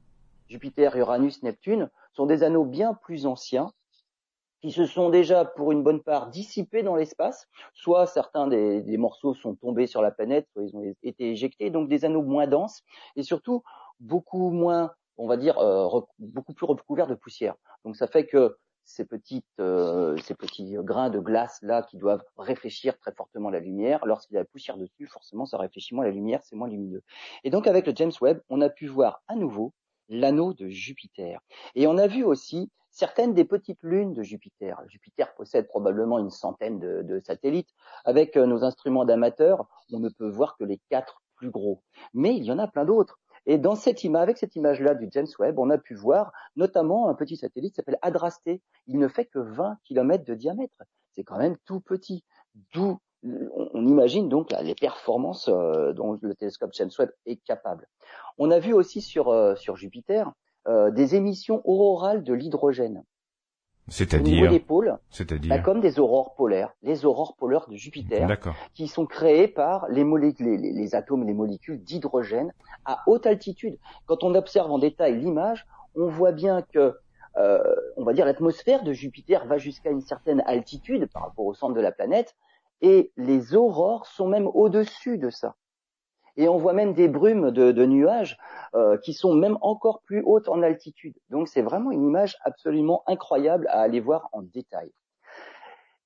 Jupiter, 0.49 0.97
Uranus, 0.97 1.43
Neptune, 1.43 1.89
sont 2.13 2.27
des 2.27 2.43
anneaux 2.43 2.65
bien 2.65 2.93
plus 2.95 3.25
anciens 3.25 3.73
qui 4.61 4.73
se 4.73 4.85
sont 4.85 5.09
déjà 5.09 5.47
pour 5.47 5.73
une 5.73 5.83
bonne 5.83 6.03
part 6.03 6.29
dissipés 6.29 6.83
dans 6.83 6.97
l'espace, 6.97 7.49
soit 7.73 8.07
certains 8.07 8.47
des, 8.47 8.97
morceaux 8.99 9.33
sont 9.33 9.55
tombés 9.55 9.87
sur 9.87 10.03
la 10.03 10.11
planète, 10.11 10.47
soit 10.53 10.65
ils 10.65 10.77
ont 10.77 10.95
été 11.03 11.31
éjectés, 11.31 11.71
donc 11.71 11.89
des 11.89 12.05
anneaux 12.05 12.23
moins 12.23 12.47
denses 12.47 12.83
et 13.17 13.23
surtout 13.23 13.63
beaucoup 14.01 14.51
moins, 14.51 14.93
on 15.17 15.27
va 15.27 15.39
dire, 15.39 15.59
euh, 15.59 15.89
beaucoup 16.19 16.53
plus 16.53 16.67
recouverts 16.67 17.07
de 17.07 17.15
poussière. 17.15 17.55
Donc 17.85 17.97
ça 17.97 18.07
fait 18.07 18.27
que 18.27 18.59
ces 18.91 19.05
petites, 19.05 19.47
euh, 19.61 20.17
ces 20.19 20.35
petits 20.35 20.75
grains 20.79 21.11
de 21.11 21.19
glace 21.19 21.59
là 21.63 21.83
qui 21.83 21.97
doivent 21.97 22.25
réfléchir 22.37 22.99
très 22.99 23.13
fortement 23.13 23.51
la 23.51 23.61
lumière. 23.61 24.05
Lorsqu'il 24.05 24.35
y 24.35 24.37
a 24.39 24.41
la 24.41 24.47
poussière 24.47 24.77
dessus, 24.77 25.07
forcément, 25.07 25.47
ça 25.47 25.59
réfléchit 25.59 25.95
moins 25.95 26.05
la 26.05 26.11
lumière, 26.11 26.41
c'est 26.43 26.57
moins 26.57 26.69
lumineux. 26.69 27.03
Et 27.45 27.51
donc 27.51 27.67
avec 27.67 27.87
le 27.87 27.93
James 27.95 28.13
Webb, 28.21 28.41
on 28.49 28.61
a 28.61 28.69
pu 28.69 28.87
voir 28.87 29.23
à 29.29 29.37
nouveau 29.37 29.73
l'anneau 30.09 30.53
de 30.55 30.69
Jupiter. 30.69 31.41
Et 31.75 31.87
on 31.87 31.97
a 31.97 32.07
vu 32.07 32.25
aussi 32.25 32.71
certaines 32.91 33.35
des 33.35 33.45
petites 33.45 33.83
lunes 33.83 34.13
de 34.13 34.23
Jupiter. 34.23 34.81
Jupiter 34.89 35.33
possède 35.35 35.69
probablement 35.69 36.19
une 36.19 36.31
centaine 36.31 36.81
de, 36.81 37.03
de 37.03 37.21
satellites. 37.21 37.71
Avec 38.05 38.37
euh, 38.37 38.47
nos 38.47 38.65
instruments 38.65 39.05
d'amateurs, 39.05 39.67
on 39.93 40.01
ne 40.01 40.09
peut 40.09 40.29
voir 40.29 40.57
que 40.57 40.65
les 40.65 40.81
quatre 40.91 41.23
plus 41.37 41.51
gros. 41.51 41.83
Mais 42.13 42.37
il 42.37 42.45
y 42.45 42.53
en 42.53 42.59
a 42.59 42.67
plein 42.67 42.85
d'autres. 42.85 43.19
Et 43.47 43.59
dans 43.59 43.75
cette 43.75 44.05
image, 44.05 44.23
avec 44.23 44.39
cette 44.39 44.57
image-là 44.57 44.95
du 44.95 45.09
James 45.13 45.27
Webb, 45.39 45.59
on 45.59 45.71
a 45.71 45.79
pu 45.79 45.95
voir 45.95 46.33
notamment 46.57 47.09
un 47.09 47.15
petit 47.15 47.37
satellite 47.37 47.73
qui 47.73 47.77
s'appelle 47.77 47.99
Adrasté. 48.03 48.63
Il 48.87 48.99
ne 48.99 49.09
fait 49.09 49.27
que 49.27 49.39
20 49.39 49.79
km 49.85 50.25
de 50.25 50.35
diamètre. 50.35 50.83
C'est 51.15 51.25
quand 51.25 51.39
même 51.39 51.57
tout 51.65 51.81
petit. 51.81 52.25
D'où 52.73 52.99
on 53.23 53.87
imagine 53.87 54.29
donc 54.29 54.51
les 54.63 54.75
performances 54.75 55.49
euh, 55.49 55.93
dont 55.93 56.19
le 56.23 56.35
télescope 56.35 56.71
James 56.75 56.91
Webb 56.99 57.11
est 57.27 57.37
capable. 57.45 57.87
On 58.39 58.51
a 58.51 58.59
vu 58.59 58.73
aussi 58.73 59.03
sur, 59.03 59.29
euh, 59.29 59.55
sur 59.57 59.77
Jupiter 59.77 60.33
euh, 60.69 60.91
des 60.91 61.15
émissions 61.15 61.61
aurorales 61.65 62.23
de 62.23 62.33
l'hydrogène. 62.33 63.05
C'est-à-dire 63.91 64.51
des 64.51 64.61
pôles, 64.61 64.97
C'est-à-dire 65.11 65.51
bah, 65.51 65.59
comme 65.61 65.81
des 65.81 65.99
aurores 65.99 66.35
polaires, 66.37 66.73
les 66.83 67.05
aurores 67.05 67.35
polaires 67.37 67.67
de 67.69 67.77
Jupiter, 67.77 68.29
qui 68.73 68.87
sont 68.87 69.05
créées 69.05 69.49
par 69.49 69.89
les, 69.89 70.05
les, 70.39 70.57
les 70.57 70.95
atomes 70.95 71.25
et 71.25 71.27
les 71.27 71.35
molécules 71.35 71.83
d'hydrogène 71.83 72.53
à 72.85 73.03
haute 73.07 73.27
altitude. 73.27 73.79
Quand 74.07 74.23
on 74.23 74.35
observe 74.35 74.71
en 74.71 74.79
détail 74.79 75.19
l'image, 75.19 75.67
on 75.97 76.07
voit 76.07 76.33
bien 76.33 76.63
que 76.63 76.95
euh, 77.37 77.63
on 77.97 78.05
va 78.05 78.13
dire 78.13 78.27
l'atmosphère 78.27 78.83
de 78.83 78.93
Jupiter 78.93 79.47
va 79.47 79.59
jusqu'à 79.59 79.91
une 79.91 80.01
certaine 80.01 80.43
altitude 80.47 81.09
par 81.13 81.23
rapport 81.23 81.47
au 81.47 81.55
centre 81.55 81.75
de 81.75 81.81
la 81.81 81.93
planète, 81.93 82.35
et 82.83 83.13
les 83.17 83.55
aurores 83.55 84.07
sont 84.07 84.27
même 84.27 84.47
au-dessus 84.47 85.19
de 85.19 85.31
ça. 85.31 85.55
Et 86.37 86.49
on 86.49 86.57
voit 86.57 86.73
même 86.73 86.95
des 86.95 87.09
brumes 87.09 87.51
de, 87.51 87.85
nuages 87.85 88.39
euh, 88.75 88.97
qui 88.99 89.13
sont 89.13 89.35
même 89.35 89.59
encore 89.61 90.03
plus 90.03 90.23
hautes 90.25 90.49
en 90.49 90.63
altitude. 90.63 91.17
Donc 91.29 91.49
c'est 91.49 91.63
vraiment 91.63 91.91
une 91.91 92.05
image 92.05 92.37
absolument 92.45 93.03
incroyable 93.07 93.67
à 93.69 93.81
aller 93.81 94.01
voir 94.01 94.29
en 94.33 94.43
détail. 94.43 94.91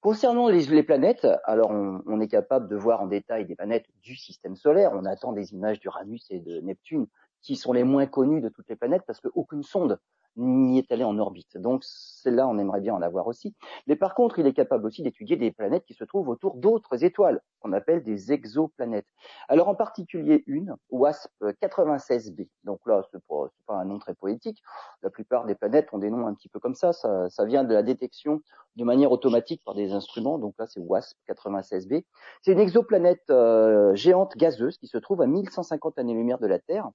Concernant 0.01 0.49
les, 0.49 0.67
les 0.67 0.83
planètes, 0.83 1.27
alors 1.45 1.71
on, 1.71 2.03
on, 2.07 2.21
est 2.21 2.29
capable 2.29 2.69
de 2.69 2.77
voir 2.77 3.01
en 3.01 3.07
détail 3.07 3.47
des 3.47 3.55
planètes 3.55 3.87
du 4.03 4.17
système 4.17 4.55
solaire. 4.55 4.93
On 4.95 5.07
attend 5.07 5.33
des 5.33 5.55
images 5.55 5.81
d'Uranus 5.81 6.27
et 6.31 6.41
de 6.41 6.61
Neptune 6.61 7.07
qui 7.41 7.57
sont 7.57 7.73
les 7.73 7.85
moins 7.85 8.07
connues 8.07 8.41
de 8.41 8.49
toutes 8.49 8.69
les 8.69 8.77
planètes 8.77 9.05
parce 9.07 9.21
qu'aucune 9.21 9.63
sonde 9.63 9.99
n'y 10.37 10.79
est 10.79 10.91
allé 10.91 11.05
en 11.05 11.19
orbite. 11.19 11.57
Donc 11.57 11.83
celle-là, 11.85 12.49
on 12.49 12.59
aimerait 12.59 12.81
bien 12.81 12.95
en 12.95 13.03
avoir 13.03 13.27
aussi. 13.27 13.55
Mais 13.87 13.97
par 13.97 14.15
contre, 14.15 14.39
il 14.39 14.47
est 14.47 14.53
capable 14.53 14.87
aussi 14.87 15.03
d'étudier 15.03 15.37
des 15.37 15.53
planètes 15.53 15.85
qui 15.85 15.95
se 15.95 16.05
trouvent 16.05 16.29
autour 16.29 16.57
d'autres 16.57 17.05
étoiles, 17.05 17.41
qu'on 17.61 17.73
appelle 17.73 18.03
des 18.03 18.33
exoplanètes. 18.33 19.07
Alors 19.49 19.69
en 19.69 19.75
particulier 19.75 20.43
une, 20.47 20.75
WASP 20.91 21.31
96b. 21.63 22.49
Donc 22.65 22.81
là, 22.87 23.03
c'est 23.13 23.23
pas, 23.29 23.49
pas 23.67 23.75
un 23.75 23.85
nom 23.85 23.99
très 23.99 24.15
poétique. 24.15 24.63
La 25.03 25.11
plupart 25.11 25.45
des 25.45 25.55
planètes 25.55 25.89
ont 25.93 25.99
des 25.99 26.11
noms 26.11 26.27
un 26.27 26.35
petit 26.35 26.49
peu 26.49 26.61
comme 26.61 26.75
ça. 26.75 26.93
Ça, 26.93 27.45
vient 27.45 27.65
de 27.65 27.75
la 27.75 27.83
détection 27.83 28.41
de 28.77 28.85
manière 28.85 29.13
automatique 29.13 29.63
par 29.65 29.75
des 29.75 29.93
instruments. 29.93 30.39
Donc 30.39 30.55
là, 30.59 30.67
c'est 30.67 30.81
WASP 30.81 31.17
96b. 31.29 32.05
C'est 32.43 32.53
une 32.53 32.61
exoplanète 32.61 33.31
euh, 33.31 33.95
géante 33.95 34.37
gazeuse 34.37 34.79
qui 34.79 34.87
se 34.87 34.99
trouve 34.99 35.21
à 35.21 35.27
1150 35.27 35.99
années-lumière 35.99 36.39
de 36.39 36.47
la 36.47 36.59
Terre 36.59 36.89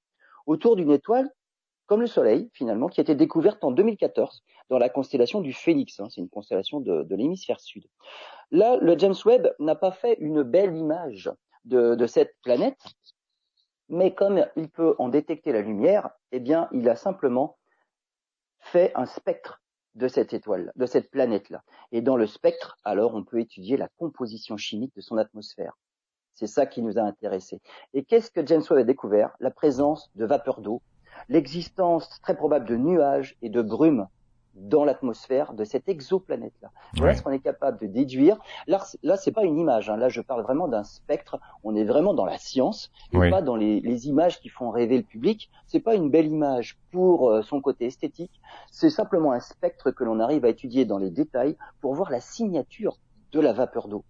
autour 0.46 0.76
d'une 0.76 0.92
étoile 0.92 1.30
comme 1.90 2.02
le 2.02 2.08
Soleil, 2.08 2.52
finalement, 2.54 2.88
qui 2.88 3.00
a 3.00 3.04
été 3.04 3.16
découverte 3.16 3.64
en 3.64 3.72
2014 3.72 4.44
dans 4.70 4.78
la 4.78 4.90
constellation 4.90 5.42
du 5.42 5.54
Phénix. 5.54 6.00
Hein, 6.00 6.08
c'est 6.12 6.22
une 6.22 6.30
constellation 6.30 6.80
de, 6.80 7.16
l'hémisphère 7.16 7.60
sud. 7.60 7.84
Là, 8.52 8.78
le 8.80 8.96
James 8.96 9.16
Webb 9.26 9.56
n'a 9.58 9.74
pas 9.74 9.92
fait 9.92 10.16
une 10.20 10.44
belle 10.44 10.78
image 10.78 11.32
de, 11.66 12.06
cette 12.06 12.36
planète, 12.44 12.80
mais 13.90 14.14
comme 14.14 14.46
il 14.56 14.70
peut 14.70 14.94
en 15.00 15.10
détecter 15.10 15.52
la 15.52 15.62
lumière, 15.62 16.12
eh 16.32 16.40
bien, 16.40 16.70
il 16.74 16.88
a 16.90 16.96
simplement 16.96 17.58
fait 18.60 18.92
un 18.94 19.08
spectre 19.08 19.60
de 19.96 20.08
cette 20.08 20.32
étoile, 20.32 20.72
de 20.76 20.86
cette 20.86 21.10
planète-là. 21.10 21.64
Et 21.92 22.04
dans 22.04 22.18
le 22.18 22.28
spectre, 22.28 22.78
alors, 22.84 23.16
on 23.16 23.24
peut 23.24 23.40
étudier 23.40 23.78
la 23.78 23.90
composition 23.98 24.58
chimique 24.58 24.96
de 24.96 25.02
son 25.02 25.18
atmosphère. 25.18 25.74
C'est 26.36 26.46
ça 26.46 26.68
qui 26.68 26.84
nous 26.84 27.00
a 27.00 27.02
intéressés. 27.02 27.60
Et 27.96 28.04
qu'est-ce 28.04 28.30
que 28.30 28.46
James 28.46 28.62
Webb 28.70 28.82
a 28.82 28.84
découvert? 28.84 29.36
La 29.40 29.50
présence 29.50 30.12
de 30.14 30.26
vapeur 30.28 30.62
d'eau 30.62 30.84
l'existence 31.28 32.20
très 32.22 32.36
probable 32.36 32.66
de 32.66 32.76
nuages 32.76 33.38
et 33.42 33.50
de 33.50 33.62
brumes 33.62 34.08
dans 34.56 34.84
l'atmosphère 34.84 35.54
de 35.54 35.64
cette 35.64 35.88
exoplanète-là. 35.88 36.72
Voilà 36.98 37.16
ce 37.16 37.22
qu'on 37.22 37.32
est 37.32 37.40
capable 37.40 37.80
de 37.80 37.88
déduire. 37.88 38.38
Là, 38.68 38.84
là 39.04 39.16
c'est 39.16 39.32
pas 39.32 39.44
une 39.44 39.58
image. 39.58 39.90
Hein. 39.90 39.98
Là, 39.98 40.10
je 40.10 40.22
parle 40.22 40.42
vraiment 40.42 40.68
d'un 40.68 40.84
spectre. 40.84 41.40
On 41.64 41.76
est 41.76 41.84
vraiment 41.84 42.14
dans 42.14 42.26
la 42.26 42.38
science 42.38 42.92
et 43.14 43.30
pas 43.30 43.42
dans 43.42 43.56
les, 43.56 43.80
les, 43.80 44.08
images 44.08 44.40
qui 44.40 44.50
font 44.50 44.70
rêver 44.70 44.98
le 44.98 45.04
public. 45.04 45.50
C'est 45.68 45.80
pas 45.80 45.96
une 45.96 46.10
belle 46.10 46.28
image 46.28 46.78
pour 46.92 47.30
euh, 47.30 47.42
son 47.42 47.62
côté 47.62 47.86
esthétique. 47.86 48.42
C'est 48.72 48.90
simplement 48.90 49.32
un 49.32 49.40
spectre 49.40 49.92
que 49.92 50.04
l'on 50.04 50.20
arrive 50.20 50.46
à 50.46 50.50
étudier 50.50 50.86
dans 50.86 50.98
les 50.98 51.12
détails 51.12 51.56
pour 51.80 51.94
voir 51.94 52.12
la 52.12 52.20
signature 52.20 52.98
de 53.32 53.40
la 53.40 53.54
vapeur 53.54 53.88
d'eau. 53.88 54.04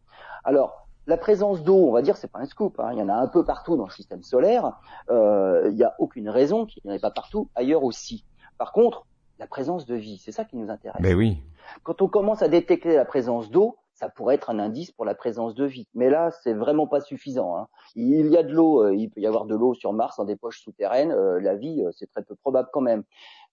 Alors, 0.43 0.88
la 1.09 1.17
présence 1.17 1.63
d'eau, 1.63 1.87
on 1.87 1.91
va 1.91 2.03
dire, 2.03 2.17
c'est 2.17 2.31
pas 2.31 2.37
un 2.37 2.45
scoop. 2.45 2.79
Hein. 2.79 2.91
Il 2.93 2.99
y 2.99 3.01
en 3.01 3.09
a 3.09 3.15
un 3.15 3.27
peu 3.27 3.43
partout 3.43 3.75
dans 3.75 3.85
le 3.85 3.91
système 3.91 4.21
solaire. 4.21 4.79
Euh, 5.09 5.67
il 5.69 5.75
n'y 5.75 5.83
a 5.83 5.95
aucune 5.97 6.29
raison 6.29 6.67
qu'il 6.67 6.83
n'y 6.85 6.91
en 6.91 6.93
ait 6.93 6.99
pas 6.99 7.09
partout 7.09 7.49
ailleurs 7.55 7.83
aussi. 7.83 8.25
Par 8.59 8.71
contre, 8.71 9.07
la 9.39 9.47
présence 9.47 9.87
de 9.87 9.95
vie, 9.95 10.21
c'est 10.23 10.31
ça 10.31 10.45
qui 10.45 10.55
nous 10.55 10.69
intéresse. 10.69 11.01
Mais 11.01 11.13
ben 11.13 11.17
oui. 11.17 11.37
Quand 11.83 12.03
on 12.03 12.07
commence 12.07 12.43
à 12.43 12.47
détecter 12.47 12.95
la 12.95 13.05
présence 13.05 13.49
d'eau, 13.49 13.77
ça 13.93 14.07
pourrait 14.07 14.35
être 14.35 14.51
un 14.51 14.59
indice 14.59 14.91
pour 14.91 15.03
la 15.03 15.15
présence 15.15 15.55
de 15.55 15.65
vie. 15.65 15.87
Mais 15.95 16.11
là, 16.11 16.29
c'est 16.43 16.53
vraiment 16.53 16.85
pas 16.85 17.01
suffisant. 17.01 17.57
Hein. 17.57 17.67
Il 17.95 18.27
y 18.27 18.37
a 18.37 18.43
de 18.43 18.53
l'eau, 18.53 18.83
euh, 18.83 18.95
il 18.95 19.09
peut 19.09 19.19
y 19.19 19.25
avoir 19.25 19.45
de 19.45 19.55
l'eau 19.55 19.73
sur 19.73 19.93
Mars 19.93 20.17
dans 20.17 20.25
des 20.25 20.35
poches 20.35 20.61
souterraines. 20.61 21.11
Euh, 21.11 21.39
la 21.39 21.55
vie, 21.55 21.83
c'est 21.91 22.09
très 22.11 22.23
peu 22.23 22.35
probable 22.35 22.69
quand 22.71 22.81
même. 22.81 23.03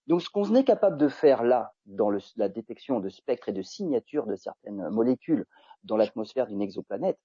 Donc, 0.09 0.21
ce 0.21 0.29
qu'on 0.29 0.55
est 0.55 0.65
capable 0.65 0.99
de 0.99 1.09
faire 1.09 1.43
là, 1.43 1.73
dans 1.87 2.11
la 2.37 2.49
détection 2.51 3.01
de 3.01 3.09
spectres 3.09 3.49
et 3.49 3.53
de 3.53 3.63
signatures 3.63 4.27
de 4.27 4.37
certaines 4.37 4.89
molécules 4.91 5.47
dans 5.85 5.97
l'atmosphère 5.97 6.47
d'une 6.47 6.61
exoplanète, 6.61 7.19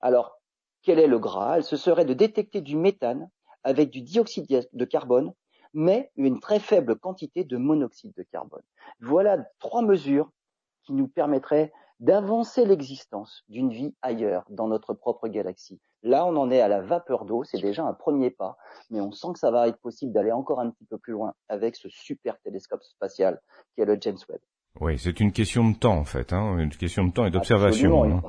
alors, 0.00 0.38
quel 0.82 0.98
est 0.98 1.06
le 1.06 1.18
Graal 1.18 1.64
Ce 1.64 1.76
serait 1.76 2.04
de 2.04 2.14
détecter 2.14 2.60
du 2.60 2.76
méthane 2.76 3.30
avec 3.64 3.90
du 3.90 4.02
dioxyde 4.02 4.68
de 4.72 4.84
carbone, 4.84 5.32
mais 5.74 6.10
une 6.16 6.40
très 6.40 6.60
faible 6.60 6.96
quantité 6.96 7.44
de 7.44 7.56
monoxyde 7.56 8.14
de 8.16 8.22
carbone. 8.22 8.62
Voilà 9.00 9.38
trois 9.58 9.82
mesures 9.82 10.30
qui 10.84 10.92
nous 10.92 11.08
permettraient 11.08 11.72
d'avancer 12.00 12.64
l'existence 12.64 13.42
d'une 13.48 13.70
vie 13.70 13.94
ailleurs, 14.02 14.44
dans 14.50 14.68
notre 14.68 14.94
propre 14.94 15.26
galaxie. 15.26 15.80
Là, 16.04 16.24
on 16.24 16.36
en 16.36 16.50
est 16.50 16.60
à 16.60 16.68
la 16.68 16.80
vapeur 16.80 17.24
d'eau, 17.24 17.42
c'est 17.42 17.60
déjà 17.60 17.84
un 17.84 17.92
premier 17.92 18.30
pas, 18.30 18.56
mais 18.88 19.00
on 19.00 19.10
sent 19.10 19.28
que 19.32 19.38
ça 19.40 19.50
va 19.50 19.66
être 19.66 19.80
possible 19.80 20.12
d'aller 20.12 20.30
encore 20.30 20.60
un 20.60 20.70
petit 20.70 20.84
peu 20.84 20.96
plus 20.96 21.12
loin 21.12 21.34
avec 21.48 21.74
ce 21.74 21.88
super 21.88 22.38
télescope 22.40 22.84
spatial 22.84 23.40
qui 23.74 23.80
est 23.80 23.84
le 23.84 23.98
James 24.00 24.16
Webb. 24.28 24.40
Oui, 24.80 24.96
c'est 24.96 25.18
une 25.18 25.32
question 25.32 25.68
de 25.68 25.76
temps 25.76 25.96
en 25.96 26.04
fait, 26.04 26.32
hein, 26.32 26.56
une 26.58 26.70
question 26.70 27.04
de 27.04 27.12
temps 27.12 27.26
et 27.26 27.30
d'observation. 27.30 28.04
Hein 28.04 28.22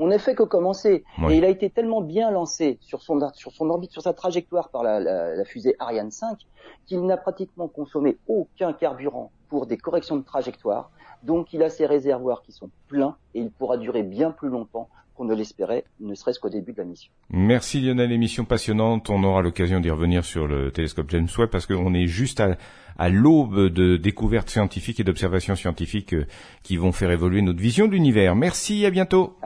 on 0.00 0.08
n'est 0.08 0.18
fait 0.18 0.34
que 0.34 0.42
commencer. 0.42 1.04
Et 1.28 1.36
il 1.36 1.44
a 1.44 1.48
été 1.48 1.70
tellement 1.70 2.00
bien 2.00 2.30
lancé 2.30 2.78
sur 2.80 3.02
son, 3.02 3.20
sur 3.34 3.52
son 3.52 3.68
orbite, 3.68 3.92
sur 3.92 4.02
sa 4.02 4.14
trajectoire 4.14 4.70
par 4.70 4.82
la, 4.82 5.44
fusée 5.44 5.76
Ariane 5.78 6.10
5, 6.10 6.38
qu'il 6.86 7.04
n'a 7.04 7.18
pratiquement 7.18 7.68
consommé 7.68 8.16
aucun 8.26 8.72
carburant 8.72 9.30
pour 9.48 9.66
des 9.66 9.76
corrections 9.76 10.16
de 10.16 10.24
trajectoire. 10.24 10.90
Donc 11.22 11.52
il 11.52 11.62
a 11.62 11.68
ses 11.68 11.84
réservoirs 11.84 12.42
qui 12.42 12.52
sont 12.52 12.70
pleins 12.88 13.16
et 13.34 13.40
il 13.40 13.50
pourra 13.50 13.76
durer 13.76 14.02
bien 14.02 14.30
plus 14.30 14.48
longtemps 14.48 14.88
qu'on 15.14 15.26
ne 15.26 15.34
l'espérait, 15.34 15.84
ne 16.00 16.14
serait-ce 16.14 16.40
qu'au 16.40 16.48
début 16.48 16.72
de 16.72 16.78
la 16.78 16.84
mission. 16.84 17.12
Merci 17.28 17.80
Lionel, 17.82 18.10
émission 18.10 18.46
passionnante. 18.46 19.10
On 19.10 19.22
aura 19.22 19.42
l'occasion 19.42 19.80
d'y 19.80 19.90
revenir 19.90 20.24
sur 20.24 20.46
le 20.46 20.70
télescope 20.70 21.10
James 21.10 21.28
Webb 21.36 21.50
parce 21.50 21.66
qu'on 21.66 21.92
est 21.92 22.06
juste 22.06 22.40
à, 22.40 22.56
à 22.96 23.10
l'aube 23.10 23.68
de 23.68 23.98
découvertes 23.98 24.48
scientifiques 24.48 24.98
et 24.98 25.04
d'observations 25.04 25.56
scientifiques 25.56 26.14
euh, 26.14 26.26
qui 26.62 26.78
vont 26.78 26.92
faire 26.92 27.10
évoluer 27.10 27.42
notre 27.42 27.60
vision 27.60 27.86
de 27.86 27.92
l'univers. 27.92 28.34
Merci, 28.34 28.86
à 28.86 28.90
bientôt. 28.90 29.36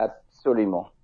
Absolument. 0.45 0.94